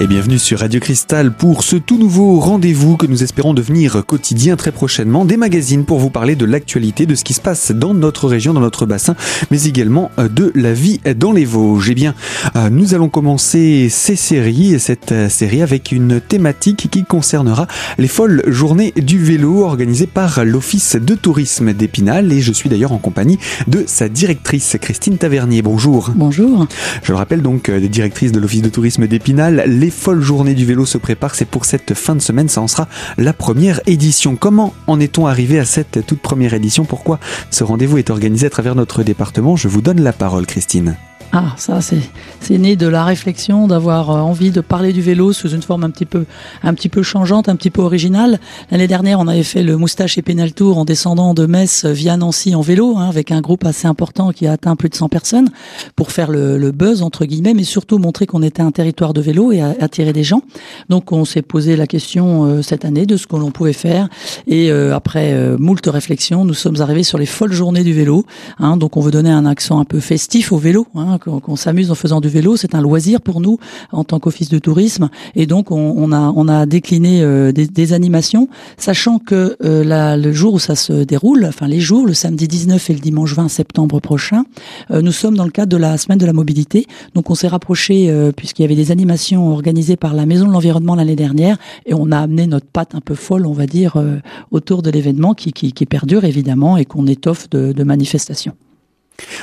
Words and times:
Et 0.00 0.06
bienvenue 0.06 0.38
sur 0.38 0.60
Radio 0.60 0.80
Cristal 0.80 1.30
pour 1.30 1.62
ce 1.62 1.76
tout 1.76 1.98
nouveau 1.98 2.40
rendez-vous 2.40 2.96
que 2.96 3.04
nous 3.04 3.22
espérons 3.22 3.52
devenir 3.52 4.02
quotidien 4.06 4.56
très 4.56 4.72
prochainement. 4.72 5.26
Des 5.26 5.36
magazines 5.36 5.84
pour 5.84 5.98
vous 5.98 6.08
parler 6.08 6.36
de 6.36 6.46
l'actualité, 6.46 7.04
de 7.04 7.14
ce 7.14 7.22
qui 7.22 7.34
se 7.34 7.40
passe 7.42 7.70
dans 7.70 7.92
notre 7.92 8.26
région, 8.26 8.54
dans 8.54 8.62
notre 8.62 8.86
bassin, 8.86 9.14
mais 9.50 9.64
également 9.64 10.10
euh, 10.18 10.28
de 10.28 10.52
la 10.54 10.72
vie 10.72 11.00
dans 11.18 11.32
les 11.32 11.44
Vosges. 11.44 11.90
Eh 11.90 11.94
bien, 11.94 12.14
euh, 12.56 12.70
nous 12.70 12.94
allons 12.94 13.10
commencer 13.10 13.88
ces 13.90 14.16
séries, 14.16 14.80
cette 14.80 15.12
euh, 15.12 15.28
série 15.28 15.60
avec 15.60 15.92
une 15.92 16.18
thématique 16.18 16.88
qui 16.90 17.04
concernera 17.04 17.66
les 17.98 18.08
folles 18.08 18.42
journées 18.46 18.94
du 18.96 19.22
vélo 19.22 19.64
organisées 19.64 20.06
par 20.06 20.46
l'Office 20.46 20.96
de 20.96 21.14
tourisme 21.14 21.74
d'Épinal. 21.74 22.32
Et 22.32 22.40
je 22.40 22.52
suis 22.54 22.70
d'ailleurs 22.70 22.92
en 22.92 22.98
compagnie 22.98 23.38
de 23.66 23.84
sa 23.86 24.08
directrice, 24.08 24.78
Christine 24.80 25.18
Tavernier. 25.18 25.60
Bonjour. 25.60 26.10
Bonjour. 26.14 26.66
Je 27.02 27.12
le 27.12 27.18
rappelle 27.18 27.42
donc, 27.42 27.70
des 27.70 27.90
directrices 27.90 28.32
de 28.32 28.40
l'Office 28.40 28.62
de 28.62 28.70
tourisme 28.70 29.06
d'Épinal. 29.06 29.64
Les 29.66 29.89
les 29.90 29.96
folles 29.96 30.22
journées 30.22 30.54
du 30.54 30.64
vélo 30.64 30.86
se 30.86 30.98
préparent. 30.98 31.34
C'est 31.34 31.44
pour 31.44 31.64
cette 31.64 31.94
fin 31.94 32.14
de 32.14 32.20
semaine, 32.20 32.48
ça 32.48 32.60
en 32.60 32.68
sera 32.68 32.86
la 33.18 33.32
première 33.32 33.80
édition. 33.86 34.36
Comment 34.36 34.72
en 34.86 35.00
est-on 35.00 35.26
arrivé 35.26 35.58
à 35.58 35.64
cette 35.64 36.06
toute 36.06 36.20
première 36.20 36.54
édition? 36.54 36.84
Pourquoi 36.84 37.18
ce 37.50 37.64
rendez-vous 37.64 37.98
est 37.98 38.10
organisé 38.10 38.46
à 38.46 38.50
travers 38.50 38.76
notre 38.76 39.02
département? 39.02 39.56
Je 39.56 39.66
vous 39.66 39.82
donne 39.82 40.00
la 40.00 40.12
parole, 40.12 40.46
Christine. 40.46 40.96
Ah, 41.32 41.54
ça, 41.56 41.78
c'est 41.80 42.58
né 42.58 42.74
de 42.74 42.88
la 42.88 43.04
réflexion, 43.04 43.68
d'avoir 43.68 44.10
euh, 44.10 44.18
envie 44.18 44.50
de 44.50 44.60
parler 44.60 44.92
du 44.92 45.00
vélo 45.00 45.32
sous 45.32 45.50
une 45.50 45.62
forme 45.62 45.84
un 45.84 45.90
petit 45.90 46.04
peu, 46.04 46.24
un 46.64 46.74
petit 46.74 46.88
peu 46.88 47.04
changeante, 47.04 47.48
un 47.48 47.54
petit 47.54 47.70
peu 47.70 47.82
originale. 47.82 48.40
L'année 48.72 48.88
dernière, 48.88 49.20
on 49.20 49.28
avait 49.28 49.44
fait 49.44 49.62
le 49.62 49.76
Moustache 49.76 50.18
et 50.18 50.22
Pénal 50.22 50.52
Tour 50.52 50.76
en 50.76 50.84
descendant 50.84 51.32
de 51.32 51.46
Metz 51.46 51.84
via 51.86 52.16
Nancy 52.16 52.56
en 52.56 52.62
vélo, 52.62 52.96
hein, 52.96 53.08
avec 53.08 53.30
un 53.30 53.40
groupe 53.40 53.64
assez 53.64 53.86
important 53.86 54.32
qui 54.32 54.48
a 54.48 54.52
atteint 54.52 54.74
plus 54.74 54.88
de 54.88 54.96
100 54.96 55.08
personnes, 55.08 55.50
pour 55.94 56.10
faire 56.10 56.32
le, 56.32 56.58
le 56.58 56.72
buzz, 56.72 57.02
entre 57.02 57.24
guillemets, 57.24 57.54
mais 57.54 57.62
surtout 57.62 57.98
montrer 57.98 58.26
qu'on 58.26 58.42
était 58.42 58.62
un 58.62 58.72
territoire 58.72 59.14
de 59.14 59.20
vélo 59.20 59.52
et 59.52 59.60
attirer 59.60 60.12
des 60.12 60.24
gens. 60.24 60.42
Donc, 60.88 61.12
on 61.12 61.24
s'est 61.24 61.42
posé 61.42 61.76
la 61.76 61.86
question 61.86 62.44
euh, 62.44 62.62
cette 62.62 62.84
année 62.84 63.06
de 63.06 63.16
ce 63.16 63.28
que 63.28 63.36
l'on 63.36 63.52
pouvait 63.52 63.72
faire. 63.72 64.08
Et 64.48 64.72
euh, 64.72 64.96
après 64.96 65.32
euh, 65.32 65.56
moult 65.58 65.86
réflexions, 65.86 66.44
nous 66.44 66.54
sommes 66.54 66.80
arrivés 66.80 67.04
sur 67.04 67.18
les 67.18 67.26
folles 67.26 67.52
journées 67.52 67.84
du 67.84 67.92
vélo. 67.92 68.26
Hein, 68.58 68.76
donc, 68.76 68.96
on 68.96 69.00
veut 69.00 69.12
donner 69.12 69.30
un 69.30 69.46
accent 69.46 69.78
un 69.78 69.84
peu 69.84 70.00
festif 70.00 70.50
au 70.50 70.58
vélo. 70.58 70.88
Hein, 70.96 71.18
qu'on 71.20 71.56
s'amuse 71.56 71.90
en 71.90 71.94
faisant 71.94 72.20
du 72.20 72.28
vélo. 72.28 72.56
C'est 72.56 72.74
un 72.74 72.80
loisir 72.80 73.20
pour 73.20 73.40
nous 73.40 73.58
en 73.92 74.04
tant 74.04 74.18
qu'office 74.18 74.48
de 74.48 74.58
tourisme. 74.58 75.08
Et 75.34 75.46
donc, 75.46 75.70
on, 75.70 75.94
on 75.96 76.12
a, 76.12 76.32
on 76.34 76.48
a 76.48 76.66
décliné 76.66 77.22
euh, 77.22 77.52
des, 77.52 77.66
des, 77.66 77.92
animations, 77.92 78.48
sachant 78.76 79.18
que 79.18 79.56
euh, 79.62 80.16
le 80.16 80.32
jour 80.32 80.54
où 80.54 80.58
ça 80.58 80.74
se 80.74 81.04
déroule, 81.04 81.44
enfin 81.46 81.66
les 81.66 81.80
jours, 81.80 82.06
le 82.06 82.14
samedi 82.14 82.48
19 82.48 82.90
et 82.90 82.94
le 82.94 83.00
dimanche 83.00 83.34
20 83.34 83.48
septembre 83.48 84.00
prochain, 84.00 84.44
euh, 84.90 85.02
nous 85.02 85.12
sommes 85.12 85.36
dans 85.36 85.44
le 85.44 85.50
cadre 85.50 85.70
de 85.70 85.76
la 85.76 85.98
semaine 85.98 86.18
de 86.18 86.26
la 86.26 86.32
mobilité. 86.32 86.86
Donc, 87.14 87.30
on 87.30 87.34
s'est 87.34 87.48
rapproché 87.48 88.12
puisqu'il 88.36 88.62
y 88.62 88.64
avait 88.64 88.74
des 88.74 88.90
animations 88.90 89.52
organisées 89.52 89.96
par 89.96 90.14
la 90.14 90.26
Maison 90.26 90.46
de 90.46 90.52
l'Environnement 90.52 90.94
l'année 90.94 91.16
dernière, 91.16 91.58
et 91.86 91.94
on 91.94 92.10
a 92.12 92.18
amené 92.18 92.46
notre 92.46 92.66
patte 92.66 92.94
un 92.94 93.00
peu 93.00 93.14
folle, 93.14 93.46
on 93.46 93.52
va 93.52 93.66
dire, 93.66 94.02
autour 94.50 94.82
de 94.82 94.90
l'événement 94.90 95.34
qui, 95.34 95.52
qui, 95.52 95.72
qui, 95.72 95.86
perdure 95.86 96.24
évidemment 96.24 96.76
et 96.76 96.84
qu'on 96.84 97.06
étoffe 97.06 97.50
de, 97.50 97.72
de 97.72 97.84
manifestations. 97.84 98.54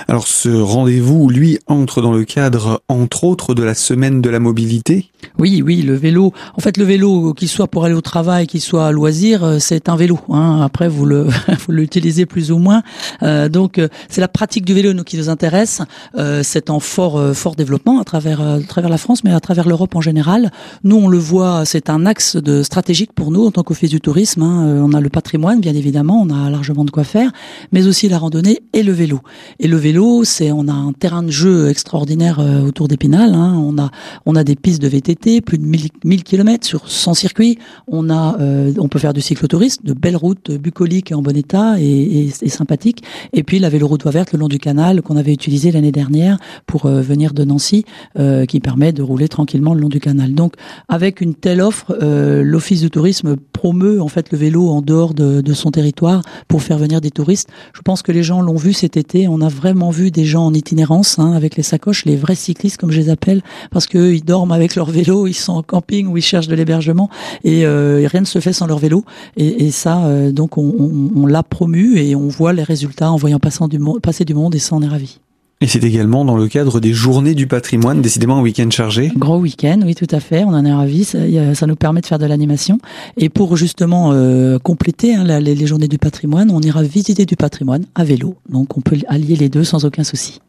Alors 0.08 0.28
ce 0.28 0.50
rendez-vous, 0.50 1.30
lui, 1.30 1.60
entre 1.68 2.02
dans 2.02 2.14
le 2.14 2.24
cadre, 2.24 2.82
entre 2.88 3.24
autres, 3.24 3.54
de 3.54 3.64
la 3.64 3.74
semaine 3.74 4.22
de 4.22 4.30
la 4.30 4.40
mobilité 4.40 5.10
Oui, 5.40 5.62
oui, 5.66 5.82
le 5.82 5.96
vélo. 5.96 6.34
En 6.56 6.62
fait, 6.62 6.78
le 6.78 6.84
vélo, 6.84 7.34
qu'il 7.34 7.50
soit 7.50 7.68
pour 7.68 7.86
aller 7.86 7.94
au 7.94 8.02
travail, 8.02 8.48
qu'il 8.48 8.62
soit 8.62 8.88
à 8.88 8.92
loisir, 8.92 9.44
euh, 9.44 9.58
c'est 9.60 9.90
un 9.90 9.96
vélo. 9.96 10.20
Hein. 10.30 10.62
Après, 10.64 10.88
vous 10.88 11.06
le 11.06 11.28
vous 11.68 11.72
l'utilisez 11.72 12.26
plus 12.26 12.52
ou 12.52 12.58
moins. 12.58 12.84
Euh, 13.24 13.50
donc, 13.50 13.80
euh, 13.80 13.88
c'est 14.10 14.22
la 14.22 14.28
pratique 14.28 14.66
du 14.66 14.74
vélo 14.74 14.94
nous, 14.94 15.04
qui 15.04 15.18
nous 15.18 15.30
intéresse. 15.30 15.82
C'est 16.44 16.70
en 16.70 16.80
fort 16.80 17.36
fort 17.36 17.56
développement 17.56 18.00
à 18.00 18.04
travers 18.04 18.42
à 18.42 18.60
travers 18.60 18.90
la 18.90 18.98
France, 18.98 19.24
mais 19.24 19.34
à 19.34 19.40
travers 19.40 19.68
l'Europe 19.68 19.96
en 19.96 20.02
général. 20.02 20.52
Nous, 20.84 20.96
on 20.96 21.08
le 21.08 21.18
voit, 21.18 21.66
c'est 21.66 21.90
un 21.90 22.06
axe 22.06 22.36
de 22.36 22.64
stratégique 22.64 23.14
pour 23.14 23.32
nous 23.32 23.46
en 23.46 23.52
tant 23.52 23.64
qu'office 23.64 23.90
du 23.90 24.02
tourisme. 24.02 24.42
Hein. 24.42 24.82
On 24.84 24.94
a 24.94 25.02
le 25.02 25.10
patrimoine, 25.10 25.60
bien 25.60 25.74
évidemment, 25.74 26.22
on 26.22 26.30
a 26.30 26.50
largement 26.50 26.86
de 26.86 26.92
quoi 26.92 27.04
faire, 27.04 27.32
mais 27.72 27.88
aussi 27.88 28.10
la 28.10 28.18
randonnée 28.18 28.62
et 28.74 28.84
le 28.84 28.94
vélo. 28.94 29.22
Le 29.68 29.78
vélo, 29.78 30.24
c'est 30.24 30.52
on 30.52 30.68
a 30.68 30.74
un 30.74 30.94
terrain 30.94 31.24
de 31.24 31.32
jeu 31.32 31.70
extraordinaire 31.70 32.40
euh, 32.40 32.62
autour 32.62 32.88
d'Épinal. 32.88 33.34
Hein. 33.34 33.56
On 33.58 33.78
a 33.78 33.92
on 34.26 34.36
a 34.36 34.44
des 34.44 34.56
pistes 34.56 34.82
de 34.82 34.88
VTT, 34.88 35.42
plus 35.42 35.58
de 35.58 35.64
1000, 35.64 35.90
1000 36.04 36.24
km 36.24 36.66
sur 36.66 36.90
100 36.90 37.14
circuits. 37.14 37.58
On 37.88 38.10
a 38.10 38.40
euh, 38.40 38.74
on 38.78 38.88
peut 38.88 39.00
faire 39.00 39.14
du 39.14 39.22
cyclotourisme, 39.22 39.84
de 39.86 39.94
belles 39.94 40.16
routes 40.16 40.52
bucoliques 40.52 41.12
et 41.12 41.16
en 41.16 41.22
bon 41.22 41.36
état 41.36 41.80
et, 41.80 41.86
et, 41.86 42.34
et 42.42 42.50
sympathiques. 42.50 43.04
Et 43.34 43.44
puis 43.44 43.60
la 43.60 43.70
véloroute 43.70 44.04
voie 44.04 44.12
verte 44.12 44.34
le 44.34 44.40
long 44.40 44.48
du 44.48 44.60
canal 44.60 45.02
qu'on 45.02 45.18
avait 45.18 45.34
utilisé 45.34 45.72
l'année 45.72 45.92
dernière 45.92 46.38
pour 46.66 46.86
euh, 46.86 47.02
venir 47.02 47.34
de 47.34 47.44
Nancy, 47.44 47.86
qui 48.48 48.60
permet 48.60 48.92
de 48.92 49.02
rouler 49.02 49.28
tranquillement 49.28 49.74
le 49.74 49.82
long 49.82 49.90
du 49.90 50.00
canal. 50.00 50.34
Donc 50.34 50.54
avec 50.90 51.22
une 51.22 51.36
telle 51.36 51.62
offre, 51.62 51.96
l'office 52.02 52.82
de 52.82 52.88
tourisme 52.88 53.38
promeut 53.58 54.00
en 54.00 54.08
fait 54.08 54.32
le 54.32 54.38
vélo 54.38 54.70
en 54.70 54.84
dehors 54.84 55.16
de, 55.16 55.42
de 55.42 55.54
son 55.54 55.72
territoire 55.72 56.22
pour 56.48 56.62
faire 56.62 56.78
venir 56.78 57.02
des 57.02 57.10
touristes. 57.10 57.50
Je 57.74 57.82
pense 57.82 58.04
que 58.04 58.12
les 58.12 58.22
gens 58.22 58.44
l'ont 58.44 58.56
vu 58.56 58.72
cet 58.72 58.98
été. 58.98 59.28
On 59.28 59.42
a 59.42 59.50
vraiment 59.50 59.90
vu 59.90 60.12
des 60.12 60.26
gens 60.26 60.46
en 60.46 60.54
itinérance 60.54 61.18
hein, 61.18 61.32
avec 61.34 61.56
les 61.56 61.64
sacoches, 61.64 62.06
les 62.06 62.16
vrais 62.16 62.36
cyclistes 62.36 62.78
comme 62.78 62.92
je 62.92 63.00
les 63.00 63.10
appelle, 63.10 63.42
parce 63.72 63.88
que 63.88 64.14
ils 64.14 64.24
dorment 64.24 64.52
avec 64.52 64.76
leur 64.76 64.92
vélo, 64.92 65.26
ils 65.26 65.34
sont 65.34 65.54
en 65.54 65.64
camping 65.64 66.06
ou 66.06 66.18
ils 66.18 66.22
cherchent 66.22 66.48
de 66.48 66.56
l'hébergement 66.56 67.10
et, 67.44 67.66
euh, 67.66 68.08
rien 68.08 68.22
ne 68.22 68.26
se 68.26 68.40
fait 68.40 68.54
sans 68.54 68.68
leur 68.68 68.78
vélo. 68.78 69.04
Et, 69.38 69.66
et 69.66 69.72
ça, 69.72 70.06
euh, 70.06 70.32
donc 70.32 70.60
on, 70.60 70.76
on, 70.78 71.24
on 71.24 71.26
l'a 71.26 71.42
promu 71.42 71.98
et 71.98 72.16
on 72.16 72.28
voit 72.28 72.54
les 72.54 72.64
résultats 72.64 73.12
en 73.12 73.16
voyant 73.16 73.40
passer 73.40 73.66
du, 73.68 73.80
monde, 73.80 74.02
passer 74.02 74.24
du 74.24 74.36
monde 74.36 74.54
et 74.54 74.60
ça 74.60 74.76
on 74.76 74.84
est 74.84 74.88
ravi. 74.88 75.20
Et 75.60 75.68
c'est 75.68 75.84
également 75.84 76.24
dans 76.24 76.38
le 76.38 76.48
cadre 76.48 76.80
des 76.80 76.94
journées 76.94 77.34
du 77.34 77.48
patrimoine, 77.48 78.02
décidément 78.02 78.38
un 78.38 78.42
week-end 78.42 78.70
chargé. 78.70 79.12
Gros 79.16 79.40
week-end, 79.40 79.82
oui, 79.84 79.96
tout 79.96 80.08
à 80.12 80.20
fait. 80.20 80.44
On 80.44 80.50
en 80.50 80.64
est 80.64 80.74
ravis. 80.74 81.04
Ça, 81.04 81.66
nous 81.66 81.76
permet 81.76 82.02
de 82.02 82.06
faire 82.06 82.20
de 82.20 82.28
l'animation. 82.28 82.78
Et 83.18 83.30
pour 83.30 83.58
justement 83.58 84.12
euh, 84.14 84.60
compléter 84.60 85.16
hein, 85.16 85.40
les 85.40 85.66
journées 85.66 85.88
du 85.88 85.98
patrimoine, 85.98 86.52
on 86.52 86.62
ira 86.62 86.84
visiter 86.84 87.26
du 87.26 87.36
patrimoine 87.36 87.86
à 87.96 88.04
vélo. 88.04 88.36
Donc 88.50 88.78
on 88.78 88.82
peut 88.82 88.98
allier 89.08 89.36
les 89.36 89.50
deux 89.50 89.64
sans 89.64 89.84
aucun 89.84 90.04
souci. 90.04 90.42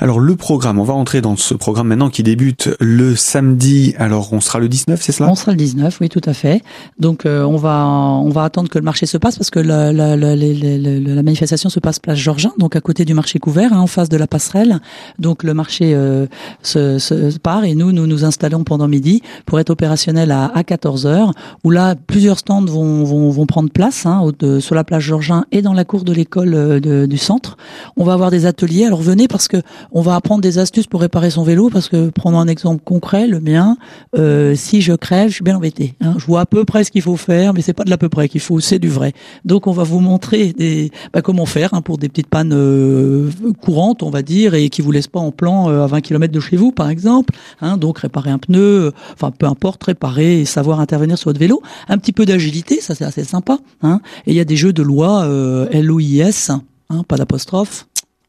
Alors 0.00 0.20
le 0.20 0.36
programme, 0.36 0.78
on 0.78 0.84
va 0.84 0.94
entrer 0.94 1.20
dans 1.20 1.36
ce 1.36 1.54
programme 1.54 1.88
maintenant 1.88 2.10
qui 2.10 2.22
débute 2.22 2.70
le 2.80 3.16
samedi. 3.16 3.94
Alors 3.98 4.32
on 4.32 4.40
sera 4.40 4.58
le 4.58 4.68
19, 4.68 5.00
c'est 5.02 5.12
cela? 5.12 5.28
On 5.30 5.34
sera 5.34 5.52
le 5.52 5.56
19, 5.56 5.98
oui 6.00 6.08
tout 6.08 6.20
à 6.24 6.34
fait. 6.34 6.62
Donc 6.98 7.26
euh, 7.26 7.42
on 7.44 7.56
va 7.56 7.86
on 7.86 8.30
va 8.30 8.44
attendre 8.44 8.68
que 8.68 8.78
le 8.78 8.84
marché 8.84 9.06
se 9.06 9.18
passe 9.18 9.36
parce 9.36 9.50
que 9.50 9.58
la, 9.58 9.92
la, 9.92 10.16
la, 10.16 10.36
la 10.36 11.22
manifestation 11.22 11.68
se 11.68 11.80
passe 11.80 11.98
place 11.98 12.18
Georgin, 12.18 12.52
donc 12.58 12.76
à 12.76 12.80
côté 12.80 13.04
du 13.04 13.14
marché 13.14 13.38
couvert, 13.38 13.72
hein, 13.72 13.80
en 13.80 13.86
face 13.86 14.08
de 14.08 14.16
la 14.16 14.26
passerelle. 14.26 14.80
Donc 15.18 15.42
le 15.42 15.54
marché 15.54 15.94
euh, 15.94 16.26
se, 16.62 16.98
se, 16.98 17.36
part 17.38 17.64
et 17.64 17.74
nous 17.74 17.92
nous 17.92 18.06
nous 18.06 18.24
installons 18.24 18.64
pendant 18.64 18.88
midi 18.88 19.22
pour 19.46 19.58
être 19.60 19.70
opérationnel 19.70 20.30
à, 20.30 20.46
à 20.54 20.62
14 20.64 21.06
heures. 21.06 21.32
Où 21.64 21.70
là 21.70 21.94
plusieurs 21.94 22.38
stands 22.38 22.64
vont 22.64 23.04
vont, 23.04 23.30
vont 23.30 23.46
prendre 23.46 23.70
place 23.70 24.06
hein, 24.06 24.22
sur 24.60 24.74
la 24.74 24.84
place 24.84 25.02
Georgin 25.02 25.44
et 25.52 25.62
dans 25.62 25.72
la 25.72 25.84
cour 25.84 26.04
de 26.04 26.12
l'école 26.12 26.54
euh, 26.54 27.06
du 27.06 27.18
centre. 27.18 27.56
On 27.96 28.04
va 28.04 28.12
avoir 28.12 28.30
des 28.30 28.46
ateliers. 28.46 28.84
Alors 28.84 29.02
venez 29.02 29.28
parce 29.28 29.48
que 29.48 29.55
on 29.92 30.02
va 30.02 30.14
apprendre 30.14 30.40
des 30.40 30.58
astuces 30.58 30.86
pour 30.86 31.00
réparer 31.00 31.30
son 31.30 31.42
vélo 31.42 31.70
parce 31.70 31.88
que 31.88 32.10
prenons 32.10 32.38
un 32.38 32.48
exemple 32.48 32.82
concret, 32.84 33.26
le 33.26 33.40
mien, 33.40 33.76
euh, 34.16 34.54
si 34.54 34.80
je 34.80 34.92
crève, 34.92 35.28
je 35.28 35.34
suis 35.34 35.44
bien 35.44 35.56
embêté. 35.56 35.94
Hein. 36.00 36.14
Je 36.18 36.26
vois 36.26 36.40
à 36.40 36.46
peu 36.46 36.64
près 36.64 36.84
ce 36.84 36.90
qu'il 36.90 37.02
faut 37.02 37.16
faire, 37.16 37.54
mais 37.54 37.62
c'est 37.62 37.72
pas 37.72 37.84
de 37.84 37.90
l'à 37.90 37.98
peu 37.98 38.08
près 38.08 38.28
qu'il 38.28 38.40
faut, 38.40 38.60
c'est 38.60 38.78
du 38.78 38.88
vrai. 38.88 39.12
Donc 39.44 39.66
on 39.66 39.72
va 39.72 39.82
vous 39.82 40.00
montrer 40.00 40.52
des, 40.52 40.90
bah, 41.12 41.22
comment 41.22 41.46
faire 41.46 41.74
hein, 41.74 41.82
pour 41.82 41.98
des 41.98 42.08
petites 42.08 42.28
pannes 42.28 42.52
euh, 42.54 43.30
courantes, 43.60 44.02
on 44.02 44.10
va 44.10 44.22
dire, 44.22 44.54
et 44.54 44.68
qui 44.68 44.82
vous 44.82 44.92
laissent 44.92 45.06
pas 45.06 45.20
en 45.20 45.32
plan 45.32 45.70
euh, 45.70 45.84
à 45.84 45.86
20 45.86 46.00
km 46.00 46.32
de 46.32 46.40
chez 46.40 46.56
vous, 46.56 46.72
par 46.72 46.88
exemple. 46.88 47.34
Hein, 47.60 47.76
donc 47.76 47.98
réparer 47.98 48.30
un 48.30 48.38
pneu, 48.38 48.86
euh, 48.86 48.90
enfin 49.14 49.30
peu 49.30 49.46
importe, 49.46 49.84
réparer 49.84 50.40
et 50.40 50.44
savoir 50.44 50.80
intervenir 50.80 51.18
sur 51.18 51.30
votre 51.30 51.40
vélo. 51.40 51.62
Un 51.88 51.98
petit 51.98 52.12
peu 52.12 52.24
d'agilité, 52.26 52.80
ça 52.80 52.94
c'est 52.94 53.04
assez 53.04 53.24
sympa. 53.24 53.58
Hein. 53.82 54.00
Et 54.26 54.32
il 54.32 54.36
y 54.36 54.40
a 54.40 54.44
des 54.44 54.56
jeux 54.56 54.72
de 54.72 54.82
loi 54.82 55.24
euh, 55.24 55.68
LOIS, 55.72 56.50
hein, 56.90 57.02
pas 57.06 57.16
d'apostrophe 57.16 57.86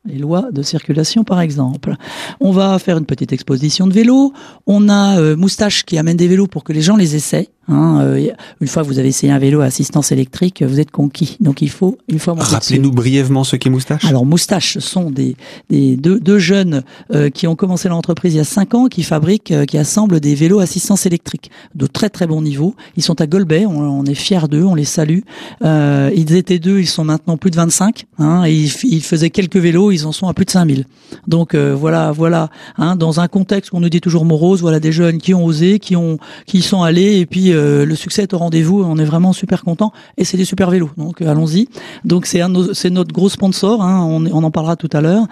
les 0.07 0.17
lois 0.17 0.47
de 0.51 0.61
circulation 0.61 1.23
par 1.23 1.41
exemple. 1.41 1.95
On 2.39 2.51
va 2.51 2.79
faire 2.79 2.97
une 2.97 3.05
petite 3.05 3.33
exposition 3.33 3.87
de 3.87 3.93
vélos. 3.93 4.33
On 4.65 4.89
a 4.89 5.19
euh, 5.19 5.35
Moustache 5.35 5.83
qui 5.83 5.97
amène 5.97 6.17
des 6.17 6.27
vélos 6.27 6.47
pour 6.47 6.63
que 6.63 6.73
les 6.73 6.81
gens 6.81 6.95
les 6.95 7.15
essaient. 7.15 7.49
Hein, 7.69 7.99
euh, 8.01 8.29
une 8.61 8.67
fois 8.67 8.83
que 8.83 8.87
vous 8.87 8.97
avez 8.97 9.09
essayé 9.09 9.31
un 9.31 9.39
vélo 9.39 9.59
à 9.59 9.65
assistance 9.65 10.13
électrique, 10.13 10.63
vous 10.63 10.79
êtes 10.79 10.91
conquis. 10.91 11.35
Donc 11.41 11.61
il 11.61 11.69
faut 11.69 11.97
une 12.07 12.17
fois. 12.17 12.33
Rappelez-nous 12.37 12.91
brièvement 12.91 13.43
ce 13.43 13.57
qu'est 13.57 13.69
Moustache. 13.69 14.05
Alors 14.05 14.25
Moustache, 14.25 14.77
sont 14.79 15.11
des, 15.11 15.35
des 15.69 15.97
deux, 15.97 16.19
deux 16.19 16.39
jeunes 16.39 16.83
euh, 17.13 17.29
qui 17.29 17.45
ont 17.47 17.55
commencé 17.55 17.89
l'entreprise 17.89 18.33
il 18.33 18.37
y 18.37 18.39
a 18.39 18.45
cinq 18.45 18.73
ans, 18.73 18.87
qui 18.87 19.03
fabriquent, 19.03 19.51
euh, 19.51 19.65
qui 19.65 19.77
assemblent 19.77 20.19
des 20.19 20.33
vélos 20.33 20.59
à 20.59 20.63
assistance 20.63 21.05
électrique 21.05 21.51
de 21.75 21.87
très 21.87 22.09
très 22.09 22.25
bon 22.25 22.41
niveau. 22.41 22.75
Ils 22.95 23.03
sont 23.03 23.19
à 23.19 23.27
Golbet, 23.27 23.65
on, 23.65 23.79
on 23.79 24.05
est 24.05 24.15
fiers 24.15 24.47
d'eux, 24.49 24.63
on 24.63 24.75
les 24.75 24.85
salue. 24.85 25.19
Euh, 25.63 26.09
ils 26.15 26.35
étaient 26.35 26.59
deux, 26.59 26.79
ils 26.79 26.87
sont 26.87 27.03
maintenant 27.03 27.37
plus 27.37 27.51
de 27.51 27.57
25. 27.57 28.05
Hein, 28.19 28.45
et 28.45 28.53
ils, 28.53 28.71
ils, 28.83 29.03
faisaient 29.03 29.29
quelques 29.29 29.57
vélos, 29.57 29.91
ils 29.91 29.96
en 30.05 30.11
sont 30.11 30.27
à 30.27 30.33
plus 30.33 30.45
de 30.45 30.51
5000. 30.51 30.85
Donc 31.27 31.53
euh, 31.53 31.75
voilà, 31.75 32.11
voilà. 32.11 32.49
Hein, 32.77 32.95
dans 32.95 33.19
un 33.19 33.27
contexte 33.27 33.71
qu'on 33.71 33.79
nous 33.79 33.89
dit 33.89 34.01
toujours 34.01 34.25
morose, 34.25 34.61
voilà 34.61 34.79
des 34.79 34.91
jeunes 34.91 35.17
qui 35.17 35.33
ont 35.33 35.45
osé, 35.45 35.79
qui 35.79 35.95
ont, 35.95 36.17
qui 36.45 36.61
sont 36.61 36.83
allés 36.83 37.19
et 37.19 37.25
puis 37.25 37.51
le 37.51 37.95
succès 37.95 38.23
est 38.23 38.33
au 38.33 38.37
rendez-vous. 38.37 38.83
On 38.83 38.97
est 38.97 39.05
vraiment 39.05 39.33
super 39.33 39.63
content 39.63 39.91
et 40.17 40.23
c'est 40.23 40.37
des 40.37 40.45
super 40.45 40.69
vélos. 40.69 40.91
Donc 40.97 41.21
allons-y. 41.21 41.67
Donc 42.05 42.25
c'est 42.25 42.41
c'est 42.73 42.89
notre 42.89 43.13
gros 43.13 43.29
sponsor. 43.29 43.81
Hein, 43.81 44.03
on, 44.03 44.25
on, 44.25 44.43
en 44.43 44.51
parlera 44.51 44.75
tout 44.75 44.89
à 44.93 45.01
l'heure. 45.01 45.27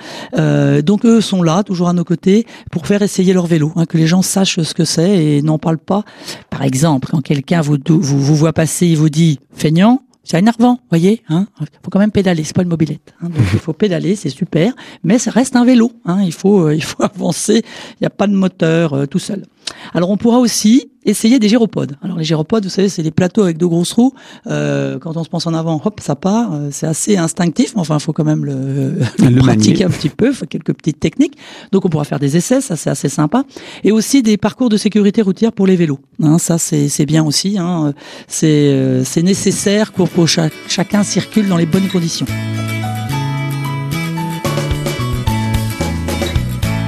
donc 0.83 1.05
eux 1.05 1.21
sont 1.21 1.43
là, 1.43 1.63
toujours 1.63 1.89
à 1.89 1.93
nos 1.93 2.03
côtés, 2.03 2.45
pour 2.71 2.87
faire 2.87 3.01
essayer 3.01 3.33
leur 3.33 3.47
vélo, 3.47 3.71
hein, 3.75 3.85
que 3.85 3.97
les 3.97 4.07
gens 4.07 4.21
sachent 4.21 4.61
ce 4.61 4.73
que 4.73 4.85
c'est 4.85 5.23
et 5.23 5.41
n'en 5.41 5.57
parlent 5.57 5.77
pas. 5.77 6.03
Par 6.49 6.63
exemple, 6.63 7.09
quand 7.11 7.21
quelqu'un 7.21 7.61
vous, 7.61 7.77
vous 7.87 8.01
vous 8.19 8.35
voit 8.35 8.53
passer, 8.53 8.87
il 8.87 8.97
vous 8.97 9.09
dit 9.09 9.39
feignant 9.53 10.01
c'est 10.25 10.39
énervant, 10.39 10.79
voyez. 10.89 11.21
Hein 11.29 11.47
faut 11.83 11.91
quand 11.91 11.99
même 11.99 12.11
pédaler, 12.11 12.43
c'est 12.43 12.55
pas 12.55 12.63
une 12.63 12.69
mobilette. 12.69 13.13
Hein, 13.21 13.29
donc 13.29 13.45
il 13.53 13.59
faut 13.59 13.73
pédaler, 13.73 14.15
c'est 14.15 14.29
super, 14.29 14.73
mais 15.03 15.19
ça 15.19 15.29
reste 15.29 15.55
un 15.55 15.63
vélo. 15.63 15.91
Hein, 16.03 16.23
il 16.23 16.33
faut, 16.33 16.67
euh, 16.67 16.75
il 16.75 16.83
faut 16.83 17.03
avancer. 17.15 17.63
Il 17.91 17.97
n'y 18.01 18.07
a 18.07 18.09
pas 18.09 18.27
de 18.27 18.33
moteur 18.33 18.93
euh, 18.93 19.05
tout 19.05 19.19
seul. 19.19 19.45
Alors 19.93 20.09
on 20.09 20.17
pourra 20.17 20.39
aussi 20.39 20.89
essayer 21.05 21.39
des 21.39 21.47
gyropodes. 21.47 21.95
Alors 22.01 22.17
les 22.17 22.23
gyropodes, 22.23 22.63
vous 22.63 22.69
savez, 22.69 22.89
c'est 22.89 23.03
des 23.03 23.11
plateaux 23.11 23.43
avec 23.43 23.57
deux 23.57 23.67
grosses 23.67 23.93
roues. 23.93 24.13
Euh, 24.47 24.97
quand 24.99 25.15
on 25.17 25.23
se 25.23 25.29
pense 25.29 25.45
en 25.45 25.53
avant, 25.53 25.79
hop, 25.83 25.99
ça 25.99 26.15
part. 26.15 26.53
Euh, 26.53 26.69
c'est 26.71 26.87
assez 26.87 27.17
instinctif, 27.17 27.73
mais 27.75 27.81
enfin, 27.81 27.97
il 27.97 28.01
faut 28.01 28.13
quand 28.13 28.23
même 28.23 28.43
le, 28.43 28.99
le, 29.19 29.39
pratiquer 29.39 29.85
un 29.85 29.89
petit 29.89 30.09
peu. 30.09 30.31
faut 30.31 30.45
quelques 30.45 30.73
petites 30.73 30.99
techniques. 30.99 31.37
Donc 31.71 31.85
on 31.85 31.89
pourra 31.89 32.03
faire 32.03 32.19
des 32.19 32.37
essais, 32.37 32.61
ça 32.61 32.75
c'est 32.75 32.89
assez 32.89 33.09
sympa. 33.09 33.43
Et 33.83 33.91
aussi 33.91 34.23
des 34.23 34.37
parcours 34.37 34.69
de 34.69 34.77
sécurité 34.77 35.21
routière 35.21 35.51
pour 35.51 35.67
les 35.67 35.75
vélos. 35.75 35.99
Hein, 36.21 36.37
ça 36.39 36.57
c'est 36.57 37.05
bien 37.05 37.23
aussi. 37.23 37.57
Hein. 37.57 37.93
C'est 38.27 38.47
euh, 38.47 39.03
c'est 39.03 39.23
nécessaire 39.23 39.91
pour 39.91 40.11
que 40.11 40.25
chacun 40.67 41.03
circule 41.03 41.47
dans 41.47 41.57
les 41.57 41.65
bonnes 41.65 41.87
conditions. 41.87 42.25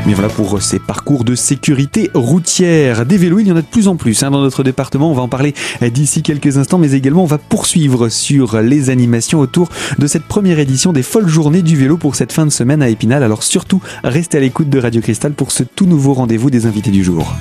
Mais 0.07 0.13
voilà 0.13 0.30
pour 0.30 0.62
ces 0.62 0.80
parcours 0.80 1.25
de 1.25 1.36
sécurité 1.36 2.09
routière. 2.13 3.06
Des 3.06 3.18
vélos, 3.18 3.39
il 3.39 3.50
y 3.50 3.51
en 3.51 3.57
a 3.57 3.62
de 3.62 3.68
plus 3.68 3.89
en 3.89 3.98
plus 3.98 4.24
hein, 4.24 4.31
dans 4.31 4.39
notre 4.39 4.63
département. 4.63 5.12
On 5.12 5.13
va 5.13 5.21
en 5.21 5.27
parler 5.27 5.54
d'ici 5.81 6.24
quelques 6.24 6.57
instants, 6.57 6.77
mais 6.77 6.94
également 6.94 7.24
on 7.24 7.27
va 7.27 7.38
poursuivre 7.38 8.07
sur 8.07 8.62
les 8.62 8.89
animations 8.89 9.42
autour 9.42 9.68
de 10.00 10.07
cette 10.07 10.24
première 10.24 10.59
édition 10.59 10.94
des 10.94 11.04
folles 11.04 11.27
journées 11.27 11.62
du 11.62 11.75
vélo 11.75 11.98
pour 11.98 12.15
cette 12.15 12.31
fin 12.31 12.45
de 12.45 12.51
semaine 12.51 12.81
à 12.81 12.88
Épinal. 12.88 13.21
Alors 13.21 13.44
surtout, 13.44 13.81
restez 14.06 14.38
à 14.38 14.39
l'écoute 14.39 14.69
de 14.69 14.80
Radio 14.80 15.01
Cristal 15.01 15.33
pour 15.33 15.51
ce 15.51 15.63
tout 15.63 15.86
nouveau 15.86 16.13
rendez-vous 16.13 16.50
des 16.50 16.68
invités 16.68 16.92
du 16.92 17.03
jour. 17.03 17.36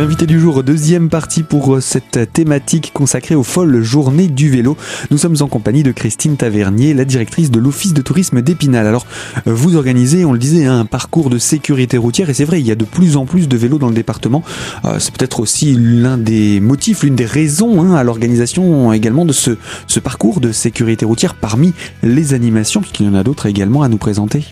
L'invité 0.00 0.24
du 0.24 0.40
jour, 0.40 0.62
deuxième 0.62 1.10
partie 1.10 1.42
pour 1.42 1.74
euh, 1.74 1.80
cette 1.82 2.32
thématique 2.32 2.90
consacrée 2.94 3.34
aux 3.34 3.42
folles 3.42 3.82
journées 3.82 4.28
du 4.28 4.48
vélo. 4.48 4.78
Nous 5.10 5.18
sommes 5.18 5.36
en 5.40 5.46
compagnie 5.46 5.82
de 5.82 5.92
Christine 5.92 6.38
Tavernier, 6.38 6.94
la 6.94 7.04
directrice 7.04 7.50
de 7.50 7.58
l'Office 7.58 7.92
de 7.92 8.00
tourisme 8.00 8.40
d'Épinal. 8.40 8.86
Alors, 8.86 9.04
euh, 9.46 9.52
vous 9.52 9.76
organisez, 9.76 10.24
on 10.24 10.32
le 10.32 10.38
disait, 10.38 10.64
un 10.64 10.86
parcours 10.86 11.28
de 11.28 11.36
sécurité 11.36 11.98
routière 11.98 12.30
et 12.30 12.32
c'est 12.32 12.46
vrai, 12.46 12.60
il 12.60 12.66
y 12.66 12.70
a 12.70 12.76
de 12.76 12.86
plus 12.86 13.18
en 13.18 13.26
plus 13.26 13.46
de 13.46 13.58
vélos 13.58 13.76
dans 13.76 13.88
le 13.88 13.94
département. 13.94 14.42
Euh, 14.86 14.96
c'est 14.98 15.12
peut-être 15.14 15.38
aussi 15.38 15.76
l'un 15.78 16.16
des 16.16 16.60
motifs, 16.60 17.02
l'une 17.02 17.14
des 17.14 17.26
raisons 17.26 17.82
hein, 17.82 17.94
à 17.94 18.02
l'organisation 18.02 18.94
également 18.94 19.26
de 19.26 19.34
ce 19.34 20.00
parcours 20.02 20.40
de 20.40 20.50
sécurité 20.50 21.04
routière 21.04 21.34
parmi 21.34 21.74
les 22.02 22.32
animations, 22.32 22.80
puisqu'il 22.80 23.04
y 23.04 23.08
en 23.10 23.14
a 23.14 23.22
d'autres 23.22 23.44
également 23.44 23.82
à 23.82 23.90
nous 23.90 23.98
présenter 23.98 24.46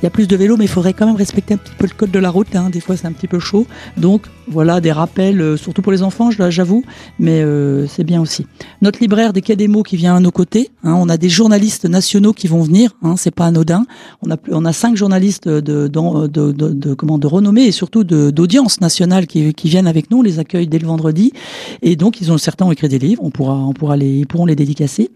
il 0.00 0.04
y 0.04 0.06
a 0.06 0.10
plus 0.10 0.28
de 0.28 0.36
vélos, 0.36 0.56
mais 0.56 0.64
il 0.64 0.70
faudrait 0.70 0.92
quand 0.92 1.06
même 1.06 1.16
respecter 1.16 1.54
un 1.54 1.58
petit 1.58 1.74
peu 1.76 1.86
le 1.86 1.94
code 1.94 2.10
de 2.10 2.18
la 2.18 2.30
route. 2.30 2.54
Hein. 2.54 2.70
Des 2.70 2.80
fois, 2.80 2.96
c'est 2.96 3.06
un 3.06 3.12
petit 3.12 3.28
peu 3.28 3.38
chaud. 3.38 3.66
Donc, 3.96 4.22
voilà, 4.46 4.80
des 4.80 4.92
rappels, 4.92 5.40
euh, 5.40 5.56
surtout 5.56 5.82
pour 5.82 5.92
les 5.92 6.02
enfants, 6.02 6.30
j'avoue, 6.30 6.84
mais 7.18 7.42
euh, 7.42 7.86
c'est 7.86 8.04
bien 8.04 8.20
aussi. 8.20 8.46
Notre 8.82 9.00
libraire 9.00 9.32
des 9.32 9.42
quais 9.42 9.56
des 9.56 9.68
mots 9.68 9.82
qui 9.82 9.96
vient 9.96 10.16
à 10.16 10.20
nos 10.20 10.30
côtés. 10.30 10.70
Hein. 10.84 10.94
on 10.96 11.08
a 11.08 11.16
des 11.16 11.28
journalistes 11.28 11.84
nationaux 11.84 12.32
qui 12.32 12.46
vont 12.46 12.62
venir. 12.62 12.96
Hein, 13.02 13.16
c'est 13.16 13.30
pas 13.30 13.46
anodin. 13.46 13.84
On 14.22 14.30
a 14.30 14.36
on 14.50 14.64
a 14.64 14.72
cinq 14.72 14.96
journalistes 14.96 15.48
de 15.48 15.88
de, 15.88 16.26
de, 16.26 16.52
de, 16.52 16.94
comment 16.94 17.18
de 17.18 17.26
renommée 17.26 17.64
et 17.64 17.72
surtout 17.72 18.04
d'audience 18.04 18.80
nationale 18.80 19.26
qui, 19.26 19.52
viennent 19.64 19.86
avec 19.86 20.10
nous. 20.10 20.22
Les 20.22 20.38
accueille 20.38 20.66
dès 20.66 20.78
le 20.78 20.86
vendredi 20.86 21.32
et 21.82 21.96
donc 21.96 22.20
ils 22.20 22.32
ont 22.32 22.38
certains 22.38 22.70
écrit 22.70 22.88
des 22.88 22.98
livres. 22.98 23.22
On 23.24 23.30
pourra 23.30 23.54
on 23.54 23.72
pourra 23.72 23.96
les 23.96 24.18
ils 24.18 24.26
pourront 24.26 24.46
les 24.46 24.56
dédicacer 24.56 25.10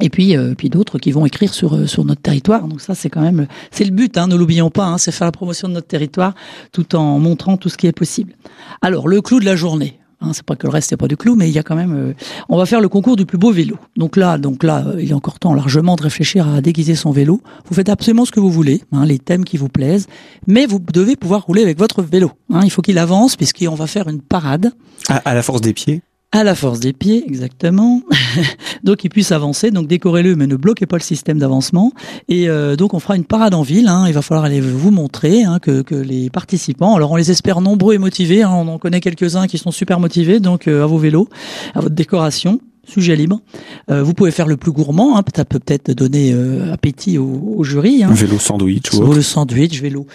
et 0.00 0.10
puis, 0.10 0.36
euh, 0.36 0.54
puis 0.56 0.68
d'autres 0.68 0.98
qui 0.98 1.10
vont 1.10 1.26
écrire 1.26 1.52
sur 1.54 1.74
euh, 1.74 1.86
sur 1.86 2.04
notre 2.04 2.20
territoire. 2.20 2.68
Donc 2.68 2.80
ça, 2.80 2.94
c'est 2.94 3.10
quand 3.10 3.22
même 3.22 3.46
c'est 3.70 3.84
le 3.84 3.90
but. 3.90 4.16
Hein, 4.18 4.26
ne 4.26 4.36
l'oublions 4.36 4.70
pas. 4.70 4.86
Hein, 4.86 4.98
c'est 4.98 5.12
faire 5.12 5.26
la 5.26 5.32
promotion 5.32 5.68
de 5.68 5.74
notre 5.74 5.86
territoire 5.86 6.34
tout 6.72 6.94
en 6.96 7.18
montrant 7.18 7.56
tout 7.56 7.68
ce 7.68 7.76
qui 7.76 7.86
est 7.86 7.92
possible. 7.92 8.34
Alors 8.82 9.08
le 9.08 9.20
clou 9.22 9.40
de 9.40 9.44
la 9.44 9.56
journée. 9.56 9.98
Hein, 10.22 10.30
c'est 10.32 10.44
pas 10.44 10.56
que 10.56 10.66
le 10.66 10.72
reste 10.72 10.88
c'est 10.88 10.96
pas 10.96 11.08
du 11.08 11.16
clou, 11.16 11.34
mais 11.34 11.48
il 11.48 11.54
y 11.54 11.58
a 11.58 11.62
quand 11.62 11.76
même. 11.76 11.94
Euh, 11.94 12.14
on 12.48 12.56
va 12.56 12.64
faire 12.64 12.80
le 12.80 12.88
concours 12.88 13.16
du 13.16 13.26
plus 13.26 13.36
beau 13.36 13.52
vélo. 13.52 13.76
Donc 13.96 14.16
là, 14.16 14.38
donc 14.38 14.62
là, 14.62 14.84
il 14.98 15.08
y 15.08 15.12
a 15.12 15.16
encore 15.16 15.38
temps 15.38 15.52
largement 15.52 15.94
de 15.96 16.02
réfléchir 16.02 16.48
à 16.48 16.60
déguiser 16.62 16.94
son 16.94 17.10
vélo. 17.10 17.42
Vous 17.66 17.74
faites 17.74 17.90
absolument 17.90 18.24
ce 18.24 18.32
que 18.32 18.40
vous 18.40 18.50
voulez, 18.50 18.82
hein, 18.92 19.04
les 19.04 19.18
thèmes 19.18 19.44
qui 19.44 19.58
vous 19.58 19.68
plaisent, 19.68 20.06
mais 20.46 20.64
vous 20.64 20.78
devez 20.78 21.16
pouvoir 21.16 21.42
rouler 21.42 21.62
avec 21.62 21.78
votre 21.78 22.02
vélo. 22.02 22.30
Hein, 22.50 22.60
il 22.64 22.70
faut 22.70 22.80
qu'il 22.80 22.98
avance 22.98 23.36
puisqu'on 23.36 23.74
va 23.74 23.86
faire 23.86 24.08
une 24.08 24.22
parade. 24.22 24.72
à 25.08 25.34
la 25.34 25.42
force 25.42 25.60
des 25.60 25.74
pieds 25.74 26.02
à 26.32 26.44
la 26.44 26.54
force 26.54 26.80
des 26.80 26.92
pieds, 26.92 27.24
exactement. 27.26 28.02
donc 28.84 29.04
il 29.04 29.08
puisse 29.08 29.32
avancer, 29.32 29.70
donc 29.70 29.86
décorez-le, 29.86 30.36
mais 30.36 30.46
ne 30.46 30.56
bloquez 30.56 30.86
pas 30.86 30.96
le 30.96 31.02
système 31.02 31.38
d'avancement. 31.38 31.92
Et 32.28 32.48
euh, 32.48 32.76
donc 32.76 32.94
on 32.94 33.00
fera 33.00 33.16
une 33.16 33.24
parade 33.24 33.54
en 33.54 33.62
ville. 33.62 33.88
Hein. 33.88 34.04
Il 34.08 34.12
va 34.12 34.22
falloir 34.22 34.44
aller 34.44 34.60
vous 34.60 34.90
montrer 34.90 35.44
hein, 35.44 35.58
que, 35.60 35.82
que, 35.82 35.94
les 35.94 36.28
participants, 36.28 36.94
alors 36.94 37.12
on 37.12 37.16
les 37.16 37.30
espère 37.30 37.60
nombreux 37.60 37.94
et 37.94 37.98
motivés. 37.98 38.42
Hein. 38.42 38.50
On 38.52 38.68
en 38.68 38.78
connaît 38.78 39.00
quelques-uns 39.00 39.46
qui 39.46 39.58
sont 39.58 39.70
super 39.70 40.00
motivés, 40.00 40.40
donc 40.40 40.68
euh, 40.68 40.82
à 40.82 40.86
vos 40.86 40.98
vélos, 40.98 41.28
à 41.74 41.80
votre 41.80 41.94
décoration 41.94 42.60
sujet 42.86 43.16
libre. 43.16 43.40
Euh, 43.90 44.02
vous 44.02 44.14
pouvez 44.14 44.30
faire 44.30 44.46
le 44.46 44.56
plus 44.56 44.72
gourmand, 44.72 45.18
hein, 45.18 45.22
ça 45.34 45.44
peut 45.44 45.58
peut-être 45.58 45.92
donner 45.92 46.32
euh, 46.32 46.72
appétit 46.72 47.18
au, 47.18 47.54
au 47.56 47.64
jury. 47.64 48.02
Hein. 48.02 48.10
Vélo 48.12 48.38
sandwich 48.38 48.92
ou 48.94 49.12
Le 49.12 49.22
sandwich, 49.22 49.80
vélo. 49.80 50.06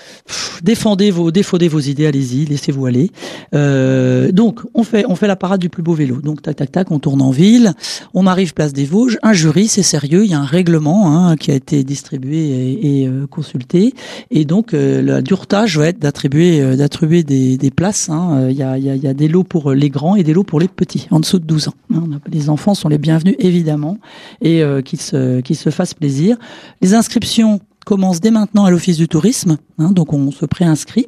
défendez 0.64 1.12
vos, 1.12 1.32
défendez 1.32 1.68
vos 1.68 1.80
idées, 1.80 2.06
allez-y, 2.08 2.46
laissez-vous 2.46 2.86
aller. 2.86 3.12
Euh, 3.54 4.32
donc, 4.32 4.62
on 4.74 4.84
fait, 4.84 5.06
on 5.08 5.16
fait 5.16 5.28
la 5.28 5.36
parade 5.36 5.62
du 5.62 5.70
plus 5.70 5.84
beau 5.84 5.94
vélo. 5.94 6.22
Donc, 6.22 6.42
tac, 6.42 6.56
tac, 6.56 6.72
tac, 6.72 6.92
on 6.92 7.00
tourne 7.00 7.22
en 7.22 7.32
ville, 7.32 7.74
on 8.14 8.28
arrive 8.28 8.54
place 8.54 8.74
des 8.74 8.86
Vosges, 8.86 9.18
un 9.24 9.34
jury, 9.34 9.68
c'est 9.68 9.84
sérieux, 9.84 10.24
il 10.26 10.32
y 10.32 10.34
a 10.34 10.40
un 10.40 10.46
règlement 10.46 11.16
hein, 11.16 11.36
qui 11.36 11.52
a 11.52 11.56
été 11.56 11.84
distribué 11.84 12.38
et, 12.38 13.02
et 13.02 13.08
euh, 13.08 13.28
consulté, 13.28 13.94
et 14.30 14.46
donc 14.46 14.74
euh, 14.74 15.02
la 15.02 15.22
duretage 15.22 15.78
va 15.78 15.88
être 15.88 16.00
d'attribuer, 16.00 16.62
euh, 16.62 16.76
d'attribuer 16.76 17.24
des, 17.24 17.58
des 17.58 17.72
places. 17.72 18.10
Hein. 18.10 18.48
Il 18.50 18.56
y, 18.58 18.64
a, 18.64 18.78
il, 18.78 18.84
y 18.84 18.90
a, 18.90 18.96
y 18.96 19.08
a 19.08 19.14
des 19.14 19.28
lots 19.28 19.44
pour 19.44 19.72
les 19.72 19.90
grands 19.90 20.16
et 20.16 20.24
des 20.24 20.34
lots 20.34 20.44
pour 20.44 20.60
les 20.60 20.68
petits, 20.68 21.08
en 21.12 21.20
dessous 21.20 21.40
de 21.40 21.46
12 21.46 21.70
ans. 21.70 21.74
Hein. 21.94 22.04
On 22.08 22.16
a 22.16 22.20
les 22.32 22.50
enfants 22.50 22.61
enfants 22.62 22.76
sont 22.76 22.90
les 22.90 23.00
bienvenus 23.00 23.36
évidemment 23.40 23.98
et 24.40 24.62
euh, 24.62 24.84
qu'ils 24.84 25.02
se, 25.02 25.42
se 25.52 25.70
fassent 25.72 25.96
plaisir. 25.96 26.38
Les 26.82 26.94
inscriptions 26.94 27.60
commencent 27.88 28.22
dès 28.22 28.30
maintenant 28.30 28.66
à 28.66 28.70
l'Office 28.70 28.98
du 28.98 29.08
tourisme, 29.08 29.58
hein, 29.80 29.92
donc 29.92 30.14
on 30.14 30.30
se 30.30 30.46
préinscrit. 30.46 31.08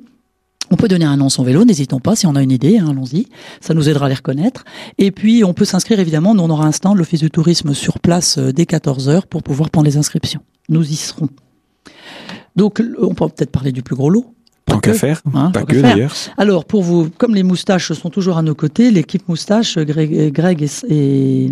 On 0.71 0.77
peut 0.77 0.87
donner 0.87 1.05
un 1.05 1.17
nom 1.17 1.27
à 1.27 1.29
son 1.29 1.43
vélo, 1.43 1.63
n'hésitons 1.63 1.99
pas, 1.99 2.15
si 2.15 2.25
on 2.25 2.35
a 2.35 2.41
une 2.41 2.49
idée, 2.49 2.79
hein, 2.79 2.87
allons-y, 2.89 3.27
ça 3.61 3.75
nous 3.75 3.87
aidera 3.87 4.07
à 4.07 4.09
les 4.09 4.15
reconnaître. 4.15 4.63
Et 4.97 5.11
puis 5.11 5.43
on 5.43 5.53
peut 5.53 5.65
s'inscrire 5.65 5.99
évidemment, 5.99 6.33
nous 6.33 6.41
on 6.41 6.49
aura 6.49 6.65
un 6.65 6.71
stand 6.71 6.97
l'Office 6.97 7.19
du 7.19 7.29
tourisme 7.29 7.75
sur 7.75 7.99
place 7.99 8.39
euh, 8.39 8.51
dès 8.51 8.63
14h 8.63 9.27
pour 9.27 9.43
pouvoir 9.43 9.69
prendre 9.69 9.85
les 9.85 9.97
inscriptions. 9.97 10.41
Nous 10.69 10.91
y 10.91 10.95
serons. 10.95 11.29
Donc 12.55 12.81
on 12.99 13.13
peut 13.13 13.27
peut-être 13.27 13.51
parler 13.51 13.71
du 13.71 13.83
plus 13.83 13.95
gros 13.95 14.09
lot. 14.09 14.33
Tant 14.65 14.79
qu'à 14.79 14.93
faire, 14.93 15.21
hein, 15.33 15.51
pas 15.51 15.63
que 15.63 15.79
d'ailleurs. 15.81 16.13
Alors 16.37 16.65
pour 16.65 16.83
vous, 16.83 17.09
comme 17.17 17.35
les 17.35 17.43
moustaches 17.43 17.91
sont 17.93 18.09
toujours 18.09 18.37
à 18.37 18.41
nos 18.41 18.55
côtés, 18.55 18.91
l'équipe 18.91 19.27
moustache, 19.27 19.77
Greg, 19.77 20.31
Greg 20.31 20.67
et, 20.89 21.51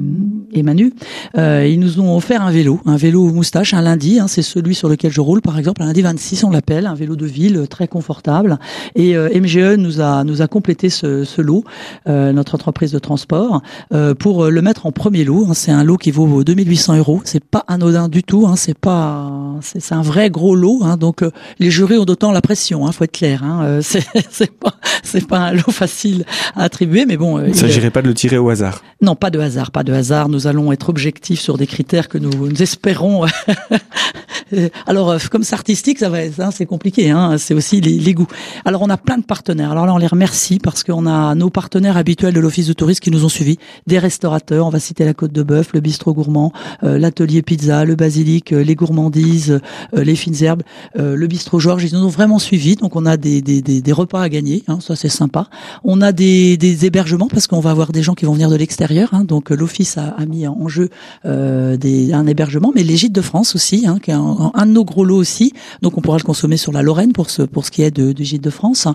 et, 0.54 0.64
Manu, 0.64 0.94
euh, 1.38 1.68
ils 1.68 1.80
nous 1.80 2.00
ont 2.00 2.16
offert 2.16 2.42
un 2.42 2.52
vélo, 2.52 2.80
un 2.86 2.96
vélo 2.96 3.26
moustache, 3.26 3.74
un 3.74 3.82
lundi. 3.82 4.20
Hein, 4.20 4.28
c'est 4.28 4.42
celui 4.42 4.76
sur 4.76 4.88
lequel 4.88 5.12
je 5.12 5.20
roule, 5.22 5.42
par 5.42 5.60
exemple, 5.60 5.84
un 5.84 5.88
lundi 5.88 6.02
26, 6.02 6.46
on 6.46 6.52
l'appelle, 6.52 6.88
un 6.88 6.96
vélo 6.96 7.16
de 7.16 7.26
ville 7.26 7.68
très 7.70 7.88
confortable. 7.88 8.60
Et 8.96 9.18
euh, 9.18 9.30
MGE 9.40 9.78
nous 9.78 10.00
a 10.00 10.24
nous 10.24 10.42
a 10.42 10.48
complété 10.48 10.90
ce, 10.90 11.24
ce 11.24 11.42
lot, 11.42 11.64
euh, 12.08 12.32
notre 12.32 12.56
entreprise 12.56 12.92
de 12.92 13.00
transport, 13.00 13.62
euh, 13.94 14.14
pour 14.14 14.46
le 14.46 14.62
mettre 14.62 14.86
en 14.86 14.92
premier 14.92 15.24
lot. 15.24 15.46
Hein, 15.50 15.54
c'est 15.54 15.72
un 15.72 15.84
lot 15.84 15.98
qui 15.98 16.12
vaut 16.12 16.44
2800 16.44 16.98
euros. 16.98 17.22
C'est 17.24 17.44
pas 17.44 17.64
anodin 17.68 18.08
du 18.08 18.24
tout. 18.24 18.48
Hein, 18.48 18.56
c'est 18.56 18.78
pas, 18.78 19.32
c'est 19.62 19.94
un 19.94 20.02
vrai 20.02 20.30
gros 20.30 20.56
lot. 20.56 20.80
Hein, 20.84 20.98
donc 20.98 21.24
euh, 21.24 21.32
les 21.60 21.72
jurés 21.72 21.98
ont 21.98 22.06
d'autant 22.06 22.32
la 22.32 22.42
pression. 22.42 22.88
Hein, 22.88 22.92
faut 23.02 23.06
être 23.06 23.12
clair. 23.12 23.44
Hein, 23.44 23.64
euh, 23.64 23.82
c'est 24.30 24.52
pas 24.52 24.76
c'est 25.04 25.28
pas 25.28 25.40
un 25.40 25.54
lot 25.54 25.72
facile 25.72 26.26
à 26.56 26.64
attribuer, 26.64 27.06
mais 27.06 27.18
bon. 27.18 27.40
Euh, 27.40 27.48
Il 27.48 27.56
s'agirait 27.56 27.90
pas 27.90 28.02
de 28.02 28.08
le 28.08 28.14
tirer 28.14 28.38
au 28.38 28.50
hasard. 28.50 28.84
Non, 29.02 29.16
pas 29.16 29.32
de 29.32 29.40
hasard, 29.40 29.72
pas 29.72 29.84
de 29.84 29.92
hasard. 29.92 30.30
Nous 30.30 30.46
allons 30.46 30.72
être 30.72 30.90
objectifs 30.90 31.40
sur 31.40 31.58
des 31.58 31.68
critères 31.68 32.08
que 32.08 32.20
nous, 32.20 32.48
nous 32.48 32.62
espérons 32.62 33.26
alors 34.86 35.16
comme 35.30 35.44
c'est 35.44 35.56
artistique, 35.56 36.00
ça 36.00 36.10
va, 36.10 36.20
hein, 36.20 36.52
c'est 36.52 36.66
compliqué. 36.66 37.10
Hein, 37.10 37.38
c'est 37.38 37.54
aussi 37.54 37.82
les, 37.82 37.98
les, 37.98 38.14
goûts. 38.14 38.28
Alors 38.66 38.82
on 38.82 38.90
a 38.90 38.98
plein 38.98 39.18
de 39.18 39.24
partenaires. 39.24 39.72
Alors 39.72 39.86
là, 39.86 39.94
on 39.94 39.98
les 39.98 40.08
remercie 40.08 40.60
parce 40.60 40.84
qu'on 40.84 41.08
a 41.08 41.34
nos 41.36 41.50
partenaires 41.50 41.98
habituels 41.98 42.34
de 42.34 42.40
l'Office 42.40 42.68
de 42.68 42.74
tourisme 42.74 43.02
qui 43.02 43.12
nous 43.12 43.26
ont 43.26 43.30
suivis, 43.30 43.58
des 43.88 43.98
restaurateurs. 43.98 44.68
On 44.68 44.70
va 44.70 44.80
citer 44.80 45.06
la 45.06 45.14
Côte 45.14 45.32
de 45.32 45.44
Bœuf, 45.44 45.74
le 45.74 45.80
bistrot 45.80 46.14
gourmand, 46.14 46.54
l'atelier 46.82 47.42
pizza, 47.42 47.86
le 47.86 47.96
basilic, 47.96 48.52
les 48.52 48.76
gourmandises, 48.76 49.60
les 49.94 50.16
fines 50.16 50.44
herbes, 50.44 50.64
le 50.96 51.28
bistrot 51.28 51.60
Georges. 51.60 51.86
Ils 51.86 51.94
nous 51.94 52.06
ont 52.06 52.10
vraiment 52.10 52.40
suivis. 52.40 52.76
Donc 52.76 52.91
on 52.96 53.06
a 53.06 53.18
des, 53.18 53.42
des, 53.42 53.92
repas 53.92 54.22
à 54.22 54.30
gagner. 54.30 54.64
Hein, 54.68 54.80
ça 54.82 54.96
c'est 54.96 55.10
sympa. 55.10 55.48
On 55.84 56.02
a 56.02 56.12
des, 56.12 56.86
hébergements 56.86 57.28
parce 57.28 57.48
qu'on 57.48 57.60
va 57.60 57.72
avoir 57.72 57.92
des 57.92 58.04
gens 58.04 58.14
qui 58.14 58.26
vont 58.26 58.34
venir 58.34 58.50
de 58.50 58.56
l'extérieur. 58.56 59.10
Hein, 59.14 59.24
donc 59.24 59.50
l'Office 59.50 59.98
a, 59.98 60.16
mis 60.26 60.48
en 60.48 60.68
jeu 60.68 60.90
des, 61.26 62.14
un 62.14 62.28
hébergement, 62.28 62.72
mais 62.74 62.84
gîtes 62.96 63.14
de 63.14 63.22
France 63.22 63.56
aussi, 63.56 63.88
hein, 63.88 63.98
qui 64.02 64.12
est 64.12 64.16
un, 64.16 64.52
un, 64.54 64.66
de 64.66 64.72
nos 64.72 64.86
gros 64.86 65.04
lots 65.04 65.18
aussi. 65.18 65.54
Donc 65.82 65.98
on 65.98 66.02
pourra 66.02 66.18
le 66.18 66.24
consommer 66.24 66.58
sur 66.58 66.72
la 66.72 66.82
Lorraine 66.82 67.14
pour 67.14 67.30
ce 67.30 67.42
pour 67.42 67.66
ce 67.66 67.72
qui 67.72 67.82
est 67.82 67.92
de, 67.92 68.24
gîte 68.24 68.44
de 68.44 68.50
France. 68.50 68.88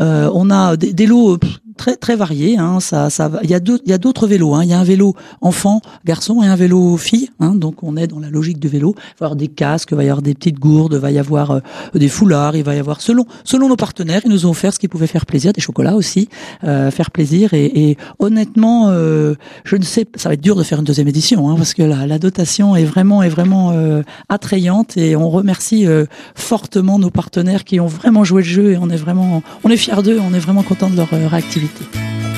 Euh, 0.00 0.30
on 0.34 0.50
a 0.50 0.76
des 0.76 1.06
lots 1.06 1.38
très 1.80 1.96
très 1.96 2.14
varié. 2.14 2.58
Hein, 2.58 2.78
ça, 2.80 3.08
ça, 3.08 3.30
il 3.42 3.50
y 3.50 3.54
a 3.54 3.60
y 3.86 3.92
a 3.92 3.98
d'autres 3.98 4.26
vélos. 4.26 4.54
Hein. 4.54 4.64
Il 4.64 4.70
y 4.70 4.74
a 4.74 4.78
un 4.78 4.84
vélo 4.84 5.14
enfant, 5.40 5.80
garçon 6.04 6.42
et 6.42 6.46
un 6.46 6.56
vélo 6.56 6.98
fille. 6.98 7.30
Hein, 7.40 7.54
donc 7.54 7.82
on 7.82 7.96
est 7.96 8.06
dans 8.06 8.20
la 8.20 8.28
logique 8.28 8.58
du 8.58 8.68
vélo. 8.68 8.94
Il 8.96 9.00
va 9.00 9.02
y 9.02 9.24
avoir 9.24 9.36
des 9.36 9.48
casques, 9.48 9.88
il 9.92 9.96
va 9.96 10.04
y 10.04 10.08
avoir 10.08 10.20
des 10.20 10.34
petites 10.34 10.58
gourdes, 10.58 10.94
il 10.94 11.00
va 11.00 11.10
y 11.10 11.18
avoir 11.18 11.50
euh, 11.52 11.60
des 11.94 12.08
foulards, 12.08 12.54
il 12.54 12.64
va 12.64 12.74
y 12.74 12.78
avoir 12.78 13.00
selon 13.00 13.24
selon 13.44 13.68
nos 13.68 13.76
partenaires, 13.76 14.20
ils 14.26 14.30
nous 14.30 14.44
ont 14.44 14.50
offert 14.50 14.74
ce 14.74 14.78
qui 14.78 14.88
pouvait 14.88 15.06
faire 15.06 15.24
plaisir, 15.24 15.52
des 15.54 15.62
chocolats 15.62 15.96
aussi, 15.96 16.28
euh, 16.64 16.90
faire 16.90 17.10
plaisir. 17.10 17.54
Et, 17.54 17.64
et 17.82 17.96
honnêtement, 18.18 18.88
euh, 18.90 19.34
je 19.64 19.76
ne 19.76 19.82
sais, 19.82 20.06
ça 20.16 20.28
va 20.28 20.34
être 20.34 20.42
dur 20.42 20.56
de 20.56 20.62
faire 20.62 20.80
une 20.80 20.84
deuxième 20.84 21.08
édition 21.08 21.48
hein, 21.48 21.54
parce 21.56 21.72
que 21.72 21.82
la, 21.82 22.06
la 22.06 22.18
dotation 22.18 22.76
est 22.76 22.84
vraiment 22.84 23.22
est 23.22 23.30
vraiment 23.30 23.70
euh, 23.72 24.02
attrayante 24.28 24.98
et 24.98 25.16
on 25.16 25.30
remercie 25.30 25.86
euh, 25.86 26.04
fortement 26.34 26.98
nos 26.98 27.10
partenaires 27.10 27.64
qui 27.64 27.80
ont 27.80 27.86
vraiment 27.86 28.24
joué 28.24 28.42
le 28.42 28.48
jeu 28.48 28.72
et 28.72 28.76
on 28.76 28.90
est 28.90 28.96
vraiment 28.96 29.42
on 29.64 29.70
est 29.70 29.78
fiers 29.78 30.02
d'eux, 30.02 30.18
on 30.20 30.34
est 30.34 30.38
vraiment 30.38 30.62
content 30.62 30.90
de 30.90 30.96
leur 30.96 31.08
réactivité. 31.08 31.69
Santi. 31.70 32.29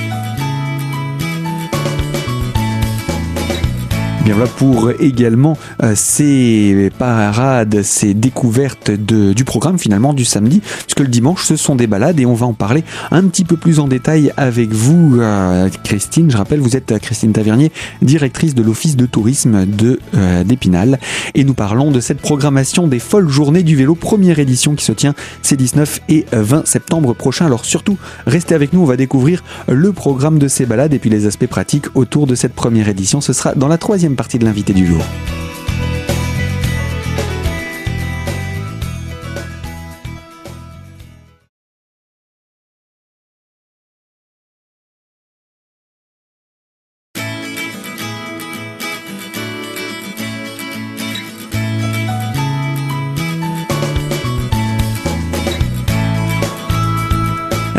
Bien 4.24 4.34
voilà 4.34 4.50
pour 4.56 4.92
également 5.00 5.58
euh, 5.82 5.94
ces 5.96 6.92
parades, 6.96 7.82
ces 7.82 8.14
découvertes 8.14 8.92
de, 8.92 9.32
du 9.32 9.42
programme 9.42 9.80
finalement 9.80 10.14
du 10.14 10.24
samedi, 10.24 10.60
puisque 10.60 11.00
le 11.00 11.08
dimanche 11.08 11.44
ce 11.44 11.56
sont 11.56 11.74
des 11.74 11.88
balades 11.88 12.20
et 12.20 12.26
on 12.26 12.34
va 12.34 12.46
en 12.46 12.52
parler 12.52 12.84
un 13.10 13.24
petit 13.24 13.42
peu 13.44 13.56
plus 13.56 13.80
en 13.80 13.88
détail 13.88 14.32
avec 14.36 14.72
vous, 14.72 15.18
euh, 15.18 15.68
Christine. 15.82 16.30
Je 16.30 16.36
rappelle, 16.36 16.60
vous 16.60 16.76
êtes 16.76 16.96
Christine 17.00 17.32
Tavernier, 17.32 17.72
directrice 18.00 18.54
de 18.54 18.62
l'office 18.62 18.94
de 18.94 19.06
tourisme 19.06 19.66
de 19.66 19.98
euh, 20.14 20.44
d'Épinal, 20.44 21.00
et 21.34 21.42
nous 21.42 21.54
parlons 21.54 21.90
de 21.90 21.98
cette 21.98 22.20
programmation 22.20 22.86
des 22.86 23.00
folles 23.00 23.28
journées 23.28 23.64
du 23.64 23.74
vélo, 23.74 23.96
première 23.96 24.38
édition 24.38 24.76
qui 24.76 24.84
se 24.84 24.92
tient 24.92 25.14
ces 25.42 25.56
19 25.56 26.00
et 26.10 26.26
20 26.30 26.64
septembre 26.68 27.12
prochains. 27.12 27.46
Alors 27.46 27.64
surtout, 27.64 27.98
restez 28.28 28.54
avec 28.54 28.72
nous, 28.72 28.82
on 28.82 28.86
va 28.86 28.96
découvrir 28.96 29.42
le 29.66 29.92
programme 29.92 30.38
de 30.38 30.46
ces 30.46 30.64
balades 30.64 30.94
et 30.94 31.00
puis 31.00 31.10
les 31.10 31.26
aspects 31.26 31.48
pratiques 31.48 31.86
autour 31.96 32.28
de 32.28 32.36
cette 32.36 32.54
première 32.54 32.88
édition. 32.88 33.20
Ce 33.20 33.32
sera 33.32 33.56
dans 33.56 33.68
la 33.68 33.78
troisième 33.78 34.11
partie 34.16 34.38
de 34.38 34.44
l'invité 34.44 34.72
du 34.72 34.86
jour. 34.86 35.02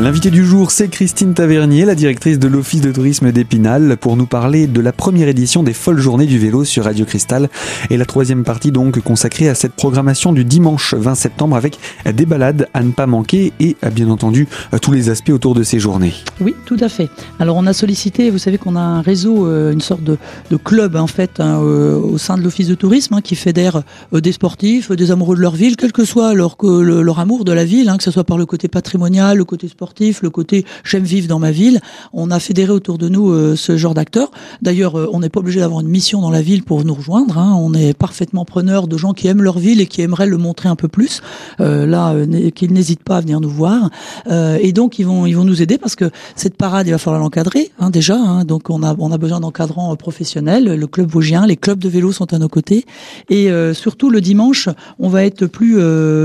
L'invité 0.04 0.32
du 0.32 0.44
jour, 0.44 0.70
c'est 0.72 0.90
Christine 0.90 1.34
Tavernier, 1.34 1.86
la 1.86 1.96
directrice 1.96 2.38
de 2.38 2.50
l'Office 2.50 2.82
de 2.82 2.92
tourisme 2.92 3.32
d'Épinal, 3.32 3.96
pour 3.96 4.18
nous 4.18 4.26
parler 4.26 4.68
de 4.68 4.82
la 4.82 4.92
première 4.92 5.30
édition 5.30 5.64
des 5.64 5.72
Folles 5.72 6.02
Journées 6.02 6.26
du 6.26 6.38
vélo 6.38 6.66
sur 6.66 6.84
Radio 6.84 7.06
Cristal 7.06 7.50
et 7.90 7.96
la 7.96 8.04
troisième 8.04 8.44
partie 8.44 8.74
donc 8.74 9.00
consacrée 9.00 9.48
à 9.48 9.56
cette 9.56 9.72
programmation 9.72 10.34
du 10.34 10.44
dimanche 10.44 10.94
20 10.94 11.16
septembre 11.16 11.56
avec 11.56 11.80
des 12.06 12.26
balades 12.26 12.68
à 12.74 12.84
ne 12.84 12.92
pas 12.92 13.08
manquer 13.08 13.54
et 13.62 13.78
bien 13.94 14.10
entendu 14.10 14.50
tous 14.82 14.92
les 14.92 15.08
aspects 15.08 15.30
autour 15.30 15.56
de 15.56 15.64
ces 15.64 15.80
journées. 15.80 16.14
Oui, 16.42 16.54
tout 16.66 16.76
à 16.82 16.90
fait. 16.90 17.10
Alors 17.40 17.56
on 17.56 17.66
a 17.66 17.72
sollicité, 17.72 18.30
vous 18.30 18.40
savez 18.40 18.58
qu'on 18.58 18.76
a 18.76 18.82
un 18.82 19.02
réseau, 19.02 19.50
une 19.72 19.80
sorte 19.80 20.04
de, 20.04 20.18
club 20.66 20.98
en 20.98 21.08
fait 21.08 21.40
hein, 21.40 21.60
au 21.60 22.18
sein 22.18 22.38
de 22.38 22.44
l'Office 22.44 22.68
de 22.68 22.76
tourisme 22.76 23.14
hein, 23.14 23.22
qui 23.22 23.36
fédère 23.36 23.84
des 24.12 24.34
sportifs, 24.34 24.92
des 24.92 25.12
amoureux 25.12 25.38
de 25.38 25.42
leur 25.42 25.56
ville, 25.56 25.78
quel 25.78 25.94
que 25.94 26.04
soit 26.04 26.34
leur, 26.34 26.58
leur 26.62 27.20
amour 27.20 27.46
de 27.46 27.54
la 27.54 27.64
ville, 27.64 27.88
hein, 27.88 27.96
que 27.96 28.04
ce 28.04 28.12
soit 28.12 28.26
par 28.26 28.38
le 28.38 28.46
côté 28.46 28.68
patrimonial, 28.68 29.38
le 29.38 29.46
côté 29.46 29.70
sportif 29.70 29.93
le 30.00 30.30
côté 30.30 30.66
j'aime 30.84 31.04
vivre 31.04 31.28
dans 31.28 31.40
ma 31.40 31.52
ville. 31.52 31.80
On 32.14 32.32
a 32.32 32.40
fédéré 32.40 32.72
autour 32.72 32.98
de 32.98 33.10
nous 33.10 33.32
euh, 33.32 33.56
ce 33.56 33.78
genre 33.78 33.94
d'acteurs. 33.94 34.32
D'ailleurs, 34.62 34.98
euh, 34.98 35.10
on 35.14 35.20
n'est 35.20 35.30
pas 35.30 35.40
obligé 35.40 35.60
d'avoir 35.60 35.82
une 35.82 35.88
mission 35.88 36.22
dans 36.22 36.32
la 36.32 36.42
ville 36.42 36.64
pour 36.64 36.84
nous 36.84 36.94
rejoindre. 36.94 37.38
Hein. 37.38 37.54
On 37.58 37.74
est 37.74 37.94
parfaitement 37.94 38.46
preneur 38.46 38.88
de 38.88 38.98
gens 38.98 39.14
qui 39.14 39.28
aiment 39.28 39.42
leur 39.42 39.60
ville 39.60 39.82
et 39.82 39.86
qui 39.86 40.02
aimeraient 40.02 40.28
le 40.28 40.38
montrer 40.38 40.70
un 40.70 40.76
peu 40.76 40.88
plus. 40.88 41.22
Euh, 41.60 41.86
là, 41.86 42.14
qu'ils 42.56 42.74
n'hésitent 42.74 43.04
pas 43.04 43.18
à 43.18 43.22
venir 43.22 43.40
nous 43.40 43.50
voir. 43.50 43.90
et 44.30 44.72
donc, 44.74 45.00
ils 45.00 45.06
vont, 45.06 45.26
ils 45.26 45.34
vont 45.34 45.44
nous 45.44 45.62
aider 45.62 45.78
parce 45.78 45.96
que 45.96 46.10
cette 46.36 46.58
parade, 46.58 46.88
il 46.88 46.92
va 46.92 46.98
falloir 46.98 47.22
l'encadrer 47.22 47.72
hein, 47.80 47.90
déjà. 47.90 48.16
Hein. 48.16 48.46
Donc, 48.46 48.70
on 48.70 48.84
a, 48.84 48.96
on 48.98 49.12
a 49.12 49.18
besoin 49.18 49.40
d'encadrants 49.40 49.96
professionnels. 49.96 50.66
Le 50.66 50.88
club 50.88 51.10
vosgien, 51.10 51.46
les 51.46 51.58
clubs 51.58 51.80
de 51.80 51.90
vélo 51.90 52.12
sont 52.12 52.34
à 52.34 52.40
nos 52.40 52.50
côtés. 52.50 52.86
Et 53.30 53.50
surtout, 53.74 54.10
le 54.10 54.22
dimanche, 54.22 54.70
on 55.00 55.10
va 55.10 55.26
être 55.26 55.46
plus, 55.46 55.78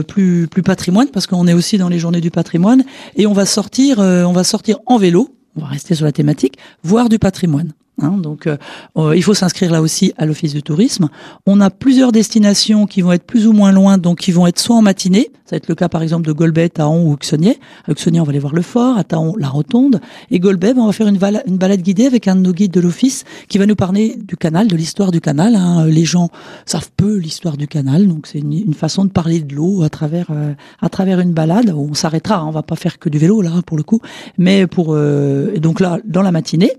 plus, 0.06 0.48
plus 0.48 0.62
patrimoine 0.62 1.08
parce 1.12 1.26
qu'on 1.26 1.46
est 1.46 1.54
aussi 1.54 1.78
dans 1.78 1.88
les 1.88 1.98
journées 1.98 2.20
du 2.20 2.30
patrimoine 2.30 2.84
et 3.16 3.26
on 3.26 3.32
va 3.32 3.44
euh, 3.98 4.24
on 4.24 4.32
va 4.32 4.44
sortir 4.44 4.78
en 4.86 4.98
vélo. 4.98 5.34
On 5.56 5.60
va 5.60 5.66
rester 5.66 5.94
sur 5.94 6.04
la 6.04 6.12
thématique, 6.12 6.58
voir 6.82 7.08
du 7.08 7.18
patrimoine. 7.18 7.72
Hein, 8.00 8.18
donc, 8.18 8.46
euh, 8.46 8.56
euh, 8.96 9.16
il 9.16 9.22
faut 9.22 9.34
s'inscrire 9.34 9.72
là 9.72 9.82
aussi 9.82 10.12
à 10.16 10.26
l'office 10.26 10.54
du 10.54 10.62
tourisme. 10.62 11.08
On 11.46 11.60
a 11.60 11.70
plusieurs 11.70 12.12
destinations 12.12 12.86
qui 12.86 13.02
vont 13.02 13.12
être 13.12 13.24
plus 13.24 13.46
ou 13.46 13.52
moins 13.52 13.72
loin, 13.72 13.98
donc 13.98 14.18
qui 14.18 14.32
vont 14.32 14.46
être 14.46 14.58
soit 14.58 14.76
en 14.76 14.82
matinée, 14.82 15.30
ça 15.48 15.56
va 15.56 15.56
être 15.56 15.68
le 15.68 15.74
cas 15.74 15.88
par 15.88 16.02
exemple 16.02 16.26
de 16.26 16.32
Golbet, 16.32 16.68
Taon 16.68 17.08
ou 17.08 17.14
Uxonier. 17.14 17.58
À 17.86 17.92
Uxonier, 17.92 18.20
on 18.20 18.24
va 18.24 18.30
aller 18.30 18.38
voir 18.38 18.54
le 18.54 18.60
fort, 18.60 18.98
à 18.98 19.04
Taon, 19.04 19.34
la 19.38 19.48
rotonde. 19.48 19.98
Et 20.30 20.40
Golbet, 20.40 20.74
ben, 20.74 20.82
on 20.82 20.86
va 20.86 20.92
faire 20.92 21.08
une, 21.08 21.16
balade, 21.16 21.80
guidée 21.80 22.04
avec 22.04 22.28
un 22.28 22.36
de 22.36 22.42
nos 22.42 22.52
guides 22.52 22.70
de 22.70 22.80
l'office 22.80 23.24
qui 23.48 23.56
va 23.56 23.64
nous 23.64 23.74
parler 23.74 24.18
du 24.22 24.36
canal, 24.36 24.68
de 24.68 24.76
l'histoire 24.76 25.10
du 25.10 25.22
canal. 25.22 25.56
Hein. 25.56 25.86
Les 25.86 26.04
gens 26.04 26.28
savent 26.66 26.90
peu 26.96 27.16
l'histoire 27.16 27.56
du 27.56 27.66
canal, 27.66 28.06
donc 28.06 28.26
c'est 28.26 28.40
une, 28.40 28.74
façon 28.74 29.06
de 29.06 29.10
parler 29.10 29.40
de 29.40 29.54
l'eau 29.54 29.82
à 29.82 29.88
travers 29.88 30.26
euh, 30.30 30.52
à 30.82 30.90
travers 30.90 31.18
une 31.18 31.32
balade. 31.32 31.74
On 31.74 31.94
s'arrêtera, 31.94 32.36
hein, 32.36 32.44
on 32.46 32.50
va 32.50 32.62
pas 32.62 32.76
faire 32.76 32.98
que 32.98 33.08
du 33.08 33.16
vélo 33.16 33.40
là 33.40 33.50
pour 33.64 33.78
le 33.78 33.82
coup, 33.82 34.00
mais 34.36 34.66
pour 34.66 34.96
et 34.98 35.60
donc 35.60 35.80
là 35.80 35.98
dans 36.04 36.22
la 36.22 36.30
matinée. 36.30 36.72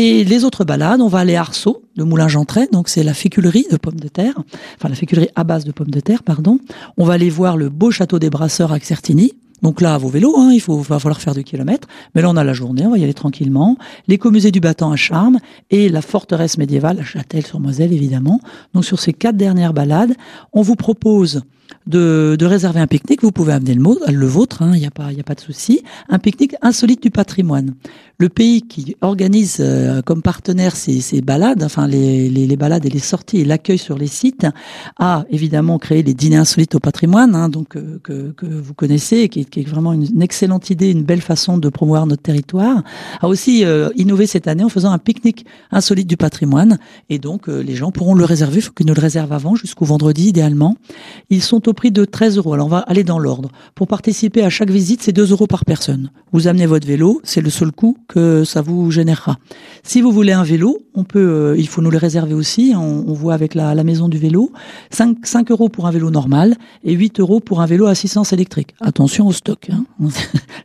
Et 0.00 0.22
les 0.22 0.44
autres 0.44 0.64
balades, 0.64 1.00
on 1.00 1.08
va 1.08 1.18
aller 1.18 1.34
à 1.34 1.40
Arceau, 1.40 1.82
le 1.96 2.04
moulin 2.04 2.28
Gentray, 2.28 2.68
donc 2.70 2.88
c'est 2.88 3.02
la 3.02 3.14
féculerie 3.14 3.66
de 3.68 3.76
pommes 3.76 3.98
de 3.98 4.06
terre, 4.06 4.34
enfin 4.76 4.88
la 4.88 4.94
féculerie 4.94 5.28
à 5.34 5.42
base 5.42 5.64
de 5.64 5.72
pommes 5.72 5.90
de 5.90 5.98
terre, 5.98 6.22
pardon. 6.22 6.60
On 6.98 7.04
va 7.04 7.14
aller 7.14 7.28
voir 7.30 7.56
le 7.56 7.68
beau 7.68 7.90
château 7.90 8.20
des 8.20 8.30
Brasseurs 8.30 8.70
à 8.70 8.78
Certigny, 8.78 9.32
donc 9.60 9.80
là, 9.80 9.94
à 9.94 9.98
vos 9.98 10.08
vélos, 10.08 10.36
hein, 10.38 10.52
il 10.52 10.60
faut, 10.60 10.78
va 10.82 11.00
falloir 11.00 11.20
faire 11.20 11.34
du 11.34 11.42
kilomètre. 11.42 11.88
Mais 12.14 12.22
là, 12.22 12.30
on 12.30 12.36
a 12.36 12.44
la 12.44 12.52
journée, 12.52 12.86
on 12.86 12.92
va 12.92 12.98
y 12.98 13.02
aller 13.02 13.12
tranquillement. 13.12 13.76
L'écomusée 14.06 14.52
du 14.52 14.60
Battant 14.60 14.92
à 14.92 14.96
Charmes 14.96 15.38
et 15.70 15.88
la 15.88 16.00
forteresse 16.00 16.58
médiévale 16.58 17.00
à 17.00 17.02
Châtel-sur-Moselle, 17.02 17.92
évidemment. 17.92 18.40
Donc 18.74 18.84
sur 18.84 19.00
ces 19.00 19.12
quatre 19.12 19.36
dernières 19.36 19.74
balades, 19.74 20.14
on 20.52 20.62
vous 20.62 20.76
propose 20.76 21.42
de, 21.88 22.36
de 22.38 22.46
réserver 22.46 22.78
un 22.78 22.86
pique-nique. 22.86 23.22
Vous 23.22 23.32
pouvez 23.32 23.52
amener 23.52 23.74
le, 23.74 23.80
mot, 23.80 23.98
le 24.06 24.26
vôtre, 24.26 24.58
il 24.60 24.64
hein, 24.64 24.76
n'y 24.76 24.86
a 24.86 24.92
pas, 24.92 25.12
y 25.12 25.20
a 25.20 25.24
pas 25.24 25.34
de 25.34 25.40
souci. 25.40 25.82
Un 26.08 26.20
pique-nique 26.20 26.54
insolite 26.62 27.02
du 27.02 27.10
patrimoine. 27.10 27.74
Le 28.20 28.28
pays 28.28 28.62
qui 28.62 28.96
organise 29.00 29.58
euh, 29.60 30.02
comme 30.02 30.22
partenaire 30.22 30.74
ces, 30.74 31.20
balades, 31.20 31.62
enfin 31.62 31.86
les, 31.86 32.56
balades 32.56 32.84
et 32.84 32.90
les 32.90 32.98
sorties 32.98 33.38
et 33.38 33.44
l'accueil 33.44 33.78
sur 33.78 33.96
les 33.96 34.08
sites, 34.08 34.44
a 34.98 35.24
évidemment 35.30 35.78
créé 35.78 36.02
les 36.02 36.14
dîners 36.14 36.38
insolites 36.38 36.74
au 36.74 36.80
patrimoine, 36.80 37.36
hein, 37.36 37.48
donc 37.48 37.76
euh, 37.76 38.00
que, 38.02 38.34
vous 38.44 38.74
connaissez, 38.74 39.18
et 39.18 39.28
qui, 39.28 39.44
qui, 39.44 39.60
est 39.60 39.68
vraiment 39.68 39.92
une, 39.92 40.20
excellente 40.20 40.68
idée, 40.68 40.90
une 40.90 41.04
belle 41.04 41.20
façon 41.20 41.58
de 41.58 41.68
promouvoir 41.68 42.08
notre 42.08 42.22
territoire. 42.22 42.82
A 43.20 43.28
aussi 43.28 43.64
euh, 43.64 43.90
innové 43.94 44.26
cette 44.26 44.48
année 44.48 44.64
en 44.64 44.68
faisant 44.68 44.90
un 44.90 44.98
pique-nique 44.98 45.46
insolite 45.70 46.08
du 46.08 46.16
patrimoine, 46.16 46.80
et 47.10 47.20
donc 47.20 47.46
les 47.46 47.76
gens 47.76 47.92
pourront 47.92 48.14
le 48.14 48.24
réserver. 48.24 48.56
Il 48.56 48.62
faut 48.62 48.72
qu'ils 48.72 48.86
nous 48.86 48.94
le 48.94 49.00
réservent 49.00 49.32
avant, 49.32 49.54
jusqu'au 49.54 49.84
vendredi 49.84 50.30
idéalement. 50.30 50.76
Ils 51.30 51.42
sont 51.42 51.68
au 51.68 51.72
prix 51.72 51.92
de 51.92 52.04
13 52.04 52.38
euros. 52.38 52.54
Alors 52.54 52.66
on 52.66 52.70
va 52.70 52.78
aller 52.78 53.04
dans 53.04 53.20
l'ordre. 53.20 53.52
Pour 53.76 53.86
participer 53.86 54.42
à 54.42 54.50
chaque 54.50 54.70
visite, 54.70 55.02
c'est 55.04 55.12
2 55.12 55.30
euros 55.30 55.46
par 55.46 55.64
personne. 55.64 56.10
Vous 56.32 56.48
amenez 56.48 56.66
votre 56.66 56.88
vélo, 56.88 57.20
c'est 57.22 57.40
le 57.40 57.50
seul 57.50 57.70
coût 57.70 57.96
que 58.08 58.42
ça 58.42 58.62
vous 58.62 58.90
générera. 58.90 59.38
Si 59.82 60.00
vous 60.00 60.10
voulez 60.10 60.32
un 60.32 60.42
vélo, 60.42 60.78
on 60.94 61.04
peut, 61.04 61.18
euh, 61.18 61.56
il 61.58 61.68
faut 61.68 61.82
nous 61.82 61.90
le 61.90 61.98
réserver 61.98 62.34
aussi. 62.34 62.72
On, 62.74 63.04
on 63.06 63.12
voit 63.12 63.34
avec 63.34 63.54
la, 63.54 63.74
la, 63.74 63.84
maison 63.84 64.08
du 64.08 64.18
vélo. 64.18 64.50
5, 64.90 65.24
5 65.24 65.50
euros 65.50 65.68
pour 65.68 65.86
un 65.86 65.90
vélo 65.90 66.10
normal 66.10 66.56
et 66.84 66.94
8 66.94 67.20
euros 67.20 67.40
pour 67.40 67.60
un 67.60 67.66
vélo 67.66 67.86
à 67.86 67.90
assistance 67.90 68.32
électrique. 68.32 68.74
Attention 68.80 69.26
au 69.26 69.32
stock. 69.32 69.70
Hein. 69.70 69.84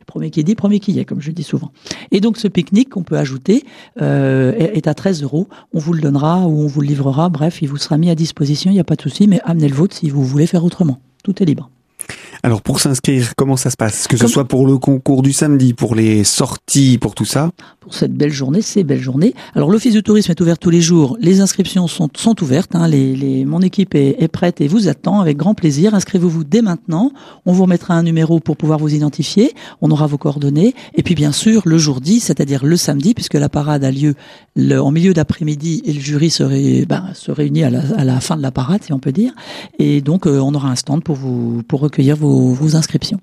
Premier 0.07 0.29
qui 0.29 0.43
dit, 0.43 0.55
premier 0.55 0.79
qui 0.79 0.93
y 0.93 0.99
est, 0.99 1.05
comme 1.05 1.21
je 1.21 1.31
dis 1.31 1.43
souvent. 1.43 1.71
Et 2.11 2.21
donc 2.21 2.37
ce 2.37 2.47
pique-nique 2.47 2.89
qu'on 2.89 3.03
peut 3.03 3.17
ajouter 3.17 3.63
euh, 4.01 4.53
est 4.53 4.87
à 4.87 4.93
13 4.93 5.23
euros. 5.23 5.47
On 5.73 5.79
vous 5.79 5.93
le 5.93 6.01
donnera 6.01 6.47
ou 6.47 6.61
on 6.61 6.67
vous 6.67 6.81
le 6.81 6.87
livrera. 6.87 7.29
Bref, 7.29 7.61
il 7.61 7.67
vous 7.67 7.77
sera 7.77 7.97
mis 7.97 8.09
à 8.09 8.15
disposition. 8.15 8.71
Il 8.71 8.75
n'y 8.75 8.79
a 8.79 8.85
pas 8.85 8.95
de 8.95 9.01
souci, 9.01 9.27
mais 9.27 9.41
amenez 9.43 9.67
le 9.67 9.75
vôtre 9.75 9.95
si 9.95 10.09
vous 10.09 10.23
voulez 10.23 10.47
faire 10.47 10.63
autrement. 10.63 10.99
Tout 11.23 11.41
est 11.41 11.45
libre. 11.45 11.69
Alors 12.45 12.61
pour 12.61 12.81
s'inscrire, 12.81 13.35
comment 13.37 13.55
ça 13.55 13.69
se 13.69 13.77
passe? 13.77 14.05
Que 14.05 14.17
ce 14.17 14.27
soit 14.27 14.43
pour 14.43 14.67
le 14.67 14.77
concours 14.77 15.21
du 15.21 15.31
samedi, 15.31 15.73
pour 15.73 15.95
les 15.95 16.25
sorties, 16.25 16.97
pour 16.97 17.15
tout 17.15 17.23
ça? 17.23 17.51
Pour 17.83 17.93
cette 17.93 18.13
belle 18.13 18.31
journée, 18.31 18.61
c'est 18.61 18.83
belle 18.83 19.01
journée. 19.01 19.33
Alors 19.55 19.69
l'office 19.69 19.93
de 19.93 19.99
tourisme 19.99 20.31
est 20.31 20.39
ouvert 20.39 20.57
tous 20.57 20.69
les 20.69 20.79
jours. 20.79 21.17
Les 21.19 21.41
inscriptions 21.41 21.87
sont, 21.87 22.07
sont 22.15 22.41
ouvertes. 22.41 22.75
Hein. 22.75 22.87
Les, 22.87 23.13
les, 23.13 23.43
mon 23.43 23.61
équipe 23.61 23.93
est, 23.93 24.15
est, 24.23 24.29
prête 24.29 24.61
et 24.61 24.69
vous 24.69 24.87
attend 24.87 25.19
avec 25.19 25.35
grand 25.35 25.53
plaisir. 25.53 25.93
Inscrivez-vous 25.93 26.45
dès 26.45 26.61
maintenant. 26.61 27.11
On 27.45 27.51
vous 27.51 27.63
remettra 27.63 27.93
un 27.93 28.03
numéro 28.03 28.39
pour 28.39 28.55
pouvoir 28.55 28.79
vous 28.79 28.93
identifier. 28.93 29.53
On 29.81 29.91
aura 29.91 30.07
vos 30.07 30.17
coordonnées. 30.17 30.73
Et 30.95 31.03
puis 31.03 31.13
bien 31.13 31.33
sûr 31.33 31.63
le 31.65 31.77
jour 31.77 31.99
dit, 31.99 32.21
c'est-à-dire 32.21 32.65
le 32.65 32.77
samedi, 32.77 33.13
puisque 33.13 33.33
la 33.33 33.49
parade 33.49 33.83
a 33.83 33.91
lieu 33.91 34.15
le, 34.55 34.79
en 34.79 34.91
milieu 34.91 35.13
d'après-midi 35.13 35.81
et 35.83 35.91
le 35.91 35.99
jury 35.99 36.29
se, 36.29 36.85
ben, 36.85 37.09
se 37.13 37.31
réunit 37.31 37.63
à 37.63 37.69
la, 37.69 37.81
à 37.97 38.05
la, 38.05 38.21
fin 38.21 38.37
de 38.37 38.41
la 38.41 38.51
parade, 38.51 38.83
si 38.83 38.93
on 38.93 38.99
peut 38.99 39.11
dire. 39.11 39.33
Et 39.77 39.99
donc 39.99 40.25
euh, 40.25 40.39
on 40.39 40.53
aura 40.53 40.69
un 40.69 40.75
stand 40.75 41.03
pour 41.03 41.15
vous 41.15 41.63
pour 41.67 41.81
recueillir 41.81 42.15
vos 42.15 42.53
vos, 42.53 42.75
inscriptions. 42.75 43.19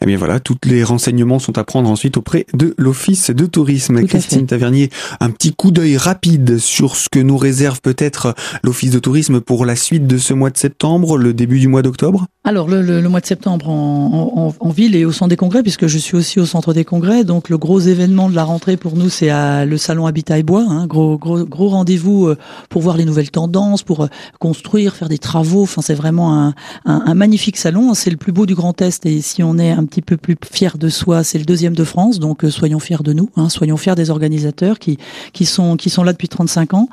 Eh 0.00 0.06
bien 0.06 0.16
voilà, 0.16 0.40
tous 0.40 0.56
les 0.64 0.84
renseignements 0.84 1.38
sont 1.38 1.58
à 1.58 1.64
prendre 1.64 1.88
ensuite 1.90 2.16
auprès 2.16 2.46
de 2.54 2.74
l'Office 2.78 3.30
de 3.30 3.46
tourisme. 3.46 4.04
Christine 4.04 4.46
Tavernier, 4.46 4.90
un 5.20 5.30
petit 5.30 5.54
coup 5.54 5.70
d'œil 5.70 5.96
rapide 5.96 6.58
sur 6.58 6.96
ce 6.96 7.08
que 7.08 7.18
nous 7.18 7.36
réserve 7.36 7.80
peut-être 7.80 8.34
l'Office 8.62 8.90
de 8.90 8.98
tourisme 8.98 9.40
pour 9.40 9.64
la 9.64 9.76
suite 9.76 10.06
de 10.06 10.18
ce 10.18 10.34
mois 10.34 10.50
de 10.50 10.56
septembre, 10.56 11.16
le 11.16 11.32
début 11.32 11.58
du 11.58 11.68
mois 11.68 11.82
d'octobre? 11.82 12.26
Alors 12.44 12.68
le, 12.68 12.80
le, 12.82 13.00
le, 13.00 13.08
mois 13.08 13.20
de 13.20 13.26
septembre 13.26 13.68
en, 13.68 14.32
en, 14.36 14.54
en, 14.60 14.70
ville 14.70 14.94
et 14.94 15.04
au 15.04 15.10
centre 15.10 15.30
des 15.30 15.36
congrès, 15.36 15.62
puisque 15.62 15.88
je 15.88 15.98
suis 15.98 16.16
aussi 16.16 16.38
au 16.38 16.46
centre 16.46 16.72
des 16.72 16.84
congrès, 16.84 17.24
donc 17.24 17.48
le 17.48 17.58
gros 17.58 17.80
événement 17.80 18.30
de 18.30 18.36
la 18.36 18.44
rentrée 18.44 18.76
pour 18.76 18.94
nous 18.94 19.08
c'est 19.08 19.30
le 19.64 19.76
salon 19.78 20.06
Habitat 20.06 20.38
et 20.38 20.42
Bois, 20.44 20.64
hein, 20.68 20.86
gros, 20.86 21.18
gros, 21.18 21.44
gros 21.44 21.68
rendez-vous 21.68 22.28
euh, 22.28 22.36
pour 22.68 22.82
voir 22.82 22.96
les 22.96 23.04
nouvelles 23.04 23.32
tendances, 23.32 23.82
pour 23.82 24.04
euh, 24.04 24.08
construire, 24.38 24.94
faire 24.94 25.08
des 25.08 25.18
travaux, 25.18 25.62
enfin 25.62 25.82
c'est 25.82 25.94
vraiment 25.94 26.34
un, 26.34 26.54
un, 26.84 27.02
un 27.06 27.14
magnifique 27.14 27.56
salon, 27.56 27.94
c'est 27.94 28.10
le 28.10 28.16
plus 28.16 28.32
beau 28.32 28.46
du 28.46 28.54
Grand 28.54 28.80
Est 28.80 29.06
et 29.06 29.20
si 29.22 29.42
on 29.42 29.45
est 29.58 29.70
un 29.70 29.84
petit 29.84 30.02
peu 30.02 30.16
plus 30.16 30.36
fier 30.50 30.78
de 30.78 30.88
soi, 30.88 31.24
c'est 31.24 31.38
le 31.38 31.44
deuxième 31.44 31.74
de 31.74 31.84
France, 31.84 32.18
donc 32.18 32.44
euh, 32.44 32.50
soyons 32.50 32.78
fiers 32.78 33.02
de 33.02 33.12
nous, 33.12 33.30
hein, 33.36 33.48
soyons 33.48 33.76
fiers 33.76 33.94
des 33.94 34.10
organisateurs 34.10 34.78
qui 34.78 34.98
qui 35.32 35.46
sont 35.46 35.76
qui 35.76 35.90
sont 35.90 36.02
là 36.02 36.12
depuis 36.12 36.28
35 36.28 36.74
ans. 36.74 36.88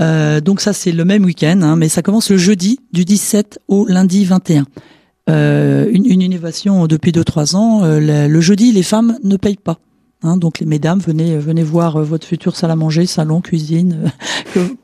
Euh, 0.00 0.40
donc 0.40 0.60
ça 0.60 0.72
c'est 0.72 0.92
le 0.92 1.04
même 1.04 1.24
week-end, 1.24 1.60
hein, 1.62 1.76
mais 1.76 1.88
ça 1.88 2.02
commence 2.02 2.30
le 2.30 2.36
jeudi 2.36 2.80
du 2.92 3.04
17 3.04 3.60
au 3.68 3.86
lundi 3.86 4.24
21. 4.24 4.64
Euh, 5.30 5.88
une, 5.92 6.06
une, 6.06 6.22
innovation 6.22 6.86
depuis 6.86 7.12
2-3 7.12 7.54
ans. 7.54 7.82
Le, 7.84 8.40
jeudi, 8.40 8.72
les 8.72 8.82
femmes 8.82 9.18
ne 9.22 9.36
payent 9.36 9.56
pas. 9.56 9.78
Hein, 10.22 10.38
donc 10.38 10.58
les 10.58 10.64
mesdames, 10.64 11.00
venez 11.00 11.36
venez 11.36 11.62
voir 11.62 12.02
votre 12.02 12.26
future 12.26 12.56
salle 12.56 12.70
à 12.70 12.76
manger, 12.76 13.04
salon, 13.04 13.42
cuisine, 13.42 14.10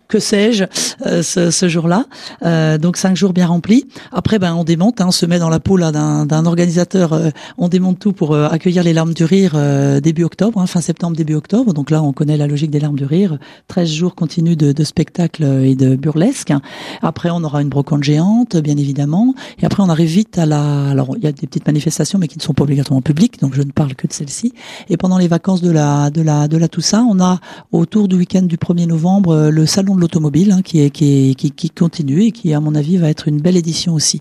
que 0.09 0.19
sais-je, 0.19 0.65
euh, 1.07 1.23
ce, 1.23 1.51
ce 1.51 1.69
jour-là. 1.69 2.07
Euh, 2.43 2.79
donc 2.79 2.97
cinq 2.97 3.17
jours 3.17 3.33
bien 3.33 3.47
remplis. 3.47 3.87
Après, 4.13 4.39
ben 4.39 4.55
on 4.55 4.65
démonte, 4.65 5.01
hein, 5.01 5.07
on 5.09 5.13
se 5.13 5.27
met 5.27 5.39
dans 5.39 5.49
la 5.49 5.61
peau 5.61 5.77
là 5.77 5.93
d'un 5.93 6.47
organisateur. 6.47 7.13
Euh, 7.13 7.31
on 7.59 7.69
démonte 7.69 7.99
tout 7.99 8.13
pour 8.13 8.33
euh, 8.33 8.49
accueillir 8.49 8.83
les 8.83 8.93
larmes 8.93 9.15
du 9.15 9.25
rire 9.25 9.53
euh, 9.55 10.01
début 10.01 10.25
octobre, 10.25 10.61
hein, 10.61 10.67
fin 10.67 10.81
septembre, 10.81 11.17
début 11.17 11.35
octobre. 11.35 11.73
Donc 11.73 11.91
là, 11.91 12.03
on 12.03 12.13
connaît 12.13 12.37
la 12.37 12.47
logique 12.47 12.71
des 12.71 12.81
larmes 12.81 12.97
du 12.97 13.05
rire. 13.05 13.39
13 13.69 13.91
jours 13.91 14.15
continus 14.15 14.57
de, 14.57 14.73
de 14.73 14.85
spectacles 14.85 15.45
et 15.45 15.75
de 15.75 15.97
burlesque. 15.97 16.53
Après, 17.03 17.31
on 17.31 17.43
aura 17.45 17.63
une 17.63 17.69
brocante 17.69 18.03
géante, 18.03 18.57
bien 18.57 18.77
évidemment. 18.77 19.35
Et 19.61 19.67
après, 19.67 19.83
on 19.83 19.89
arrive 19.89 20.09
vite 20.09 20.39
à 20.39 20.47
la. 20.47 20.91
Alors, 20.91 21.17
il 21.17 21.25
y 21.25 21.27
a 21.27 21.33
des 21.33 21.47
petites 21.47 21.67
manifestations, 21.67 22.19
mais 22.19 22.29
qui 22.29 22.39
ne 22.39 22.43
sont 22.43 22.55
pas 22.55 22.65
obligatoirement 22.65 23.03
publiques. 23.03 23.41
Donc, 23.41 23.55
je 23.55 23.63
ne 23.63 23.71
parle 23.71 23.95
que 23.95 24.07
de 24.07 24.13
celles-ci. 24.13 24.53
Et 24.89 24.97
pendant 24.97 25.19
les 25.19 25.29
vacances 25.29 25.63
de 25.63 25.71
la 25.71 26.11
de 26.11 26.23
la 26.23 26.49
de 26.49 26.57
la 26.57 26.69
Toussaint, 26.69 27.07
on 27.09 27.21
a 27.21 27.41
autour 27.73 28.09
du 28.09 28.17
week-end 28.17 28.43
du 28.43 28.57
1er 28.57 28.87
novembre 28.87 29.49
le 29.51 29.67
salon 29.67 29.94
de 29.95 30.01
l'automobile 30.01 30.53
hein, 30.53 30.63
qui, 30.63 30.81
est, 30.81 30.91
qui, 30.91 31.31
est, 31.31 31.35
qui, 31.35 31.51
qui, 31.51 31.71
continue 31.71 32.25
et 32.25 32.33
qui, 32.33 32.53
à 32.53 32.61
mon 32.61 32.75
avis, 32.75 32.97
va 32.97 33.09
être 33.09 33.29
une 33.29 33.41
belle 33.41 33.57
édition 33.57 33.95
aussi. 33.95 34.21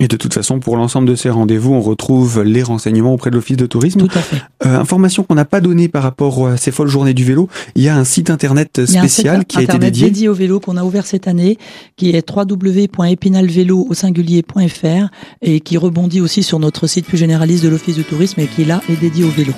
Et 0.00 0.06
de 0.06 0.16
toute 0.16 0.32
façon, 0.32 0.60
pour 0.60 0.76
l'ensemble 0.76 1.08
de 1.08 1.16
ces 1.16 1.28
rendez-vous, 1.28 1.72
on 1.72 1.80
retrouve 1.80 2.42
les 2.42 2.62
renseignements 2.62 3.14
auprès 3.14 3.30
de 3.30 3.34
l'Office 3.34 3.56
de 3.56 3.66
tourisme. 3.66 4.06
Tout 4.06 4.18
à 4.18 4.20
fait. 4.20 4.40
Euh, 4.64 4.78
information 4.78 5.24
qu'on 5.24 5.34
n'a 5.34 5.44
pas 5.44 5.60
donnée 5.60 5.88
par 5.88 6.04
rapport 6.04 6.46
à 6.46 6.56
ces 6.56 6.70
folles 6.70 6.88
journées 6.88 7.14
du 7.14 7.24
vélo, 7.24 7.48
il 7.74 7.82
y 7.82 7.88
a 7.88 7.96
un 7.96 8.04
site 8.04 8.30
internet 8.30 8.86
spécial 8.86 9.44
qui 9.44 9.58
a 9.58 9.62
été 9.62 9.78
dédié. 9.78 10.06
dédié 10.06 10.28
au 10.28 10.34
vélo 10.34 10.60
qu'on 10.60 10.76
a 10.76 10.84
ouvert 10.84 11.06
cette 11.06 11.26
année, 11.26 11.58
qui 11.96 12.10
est 12.10 12.30
www.épinalvélo 12.30 13.86
au 13.90 13.94
singulier.fr 13.94 15.08
et 15.42 15.60
qui 15.60 15.76
rebondit 15.76 16.20
aussi 16.20 16.44
sur 16.44 16.60
notre 16.60 16.86
site 16.86 17.06
plus 17.06 17.18
généraliste 17.18 17.64
de 17.64 17.68
l'Office 17.68 17.96
de 17.96 18.02
tourisme 18.02 18.40
et 18.40 18.46
qui 18.46 18.64
là 18.64 18.80
est 18.88 19.00
dédié 19.00 19.24
au 19.24 19.30
vélo. 19.30 19.52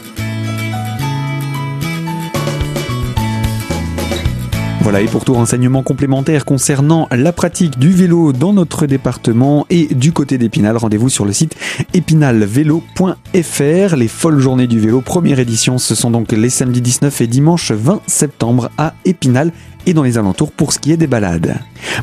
Voilà, 4.83 5.03
et 5.03 5.07
pour 5.07 5.25
tout 5.25 5.35
renseignement 5.35 5.83
complémentaire 5.83 6.47
concernant 6.47 7.07
la 7.11 7.33
pratique 7.33 7.79
du 7.79 7.91
vélo 7.91 8.33
dans 8.33 8.55
notre 8.55 8.87
département 8.87 9.67
et 9.69 9.95
du 9.95 10.13
côté 10.13 10.39
d'Épinal, 10.39 10.77
rendez-vous 10.79 11.11
sur 11.11 11.27
le 11.27 11.33
site 11.33 11.55
épinalvélo.fr. 11.93 13.97
Les 13.97 14.09
folles 14.09 14.41
journées 14.41 14.67
du 14.67 14.81
vélo, 14.81 15.03
première 15.03 15.39
édition, 15.39 15.77
ce 15.77 15.95
sont 15.95 16.11
donc 16.11 16.33
les 16.33 16.49
samedis 16.49 16.81
19 16.81 17.21
et 17.21 17.27
dimanche 17.27 17.73
20 17.73 18.01
septembre 18.07 18.71
à 18.79 18.95
Épinal 19.05 19.53
et 19.87 19.93
dans 19.93 20.03
les 20.03 20.17
alentours 20.17 20.51
pour 20.51 20.73
ce 20.73 20.79
qui 20.79 20.93
est 20.93 20.97
des 20.97 21.07
balades. 21.07 21.57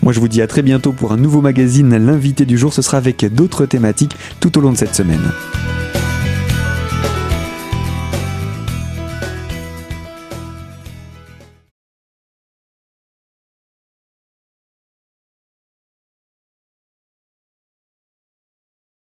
Moi 0.03 0.13
je 0.13 0.19
vous 0.19 0.27
dis 0.27 0.41
à 0.41 0.47
très 0.47 0.61
bientôt 0.61 0.91
pour 0.91 1.11
un 1.11 1.17
nouveau 1.17 1.41
magazine. 1.41 1.97
L'invité 1.97 2.45
du 2.45 2.59
jour, 2.59 2.73
ce 2.73 2.83
sera 2.83 2.97
avec 2.97 3.25
d'autres 3.33 3.65
thématiques 3.65 4.15
tout 4.39 4.55
au 4.57 4.61
long 4.61 4.71
de 4.71 4.77
cette 4.77 4.95
semaine. 4.95 5.31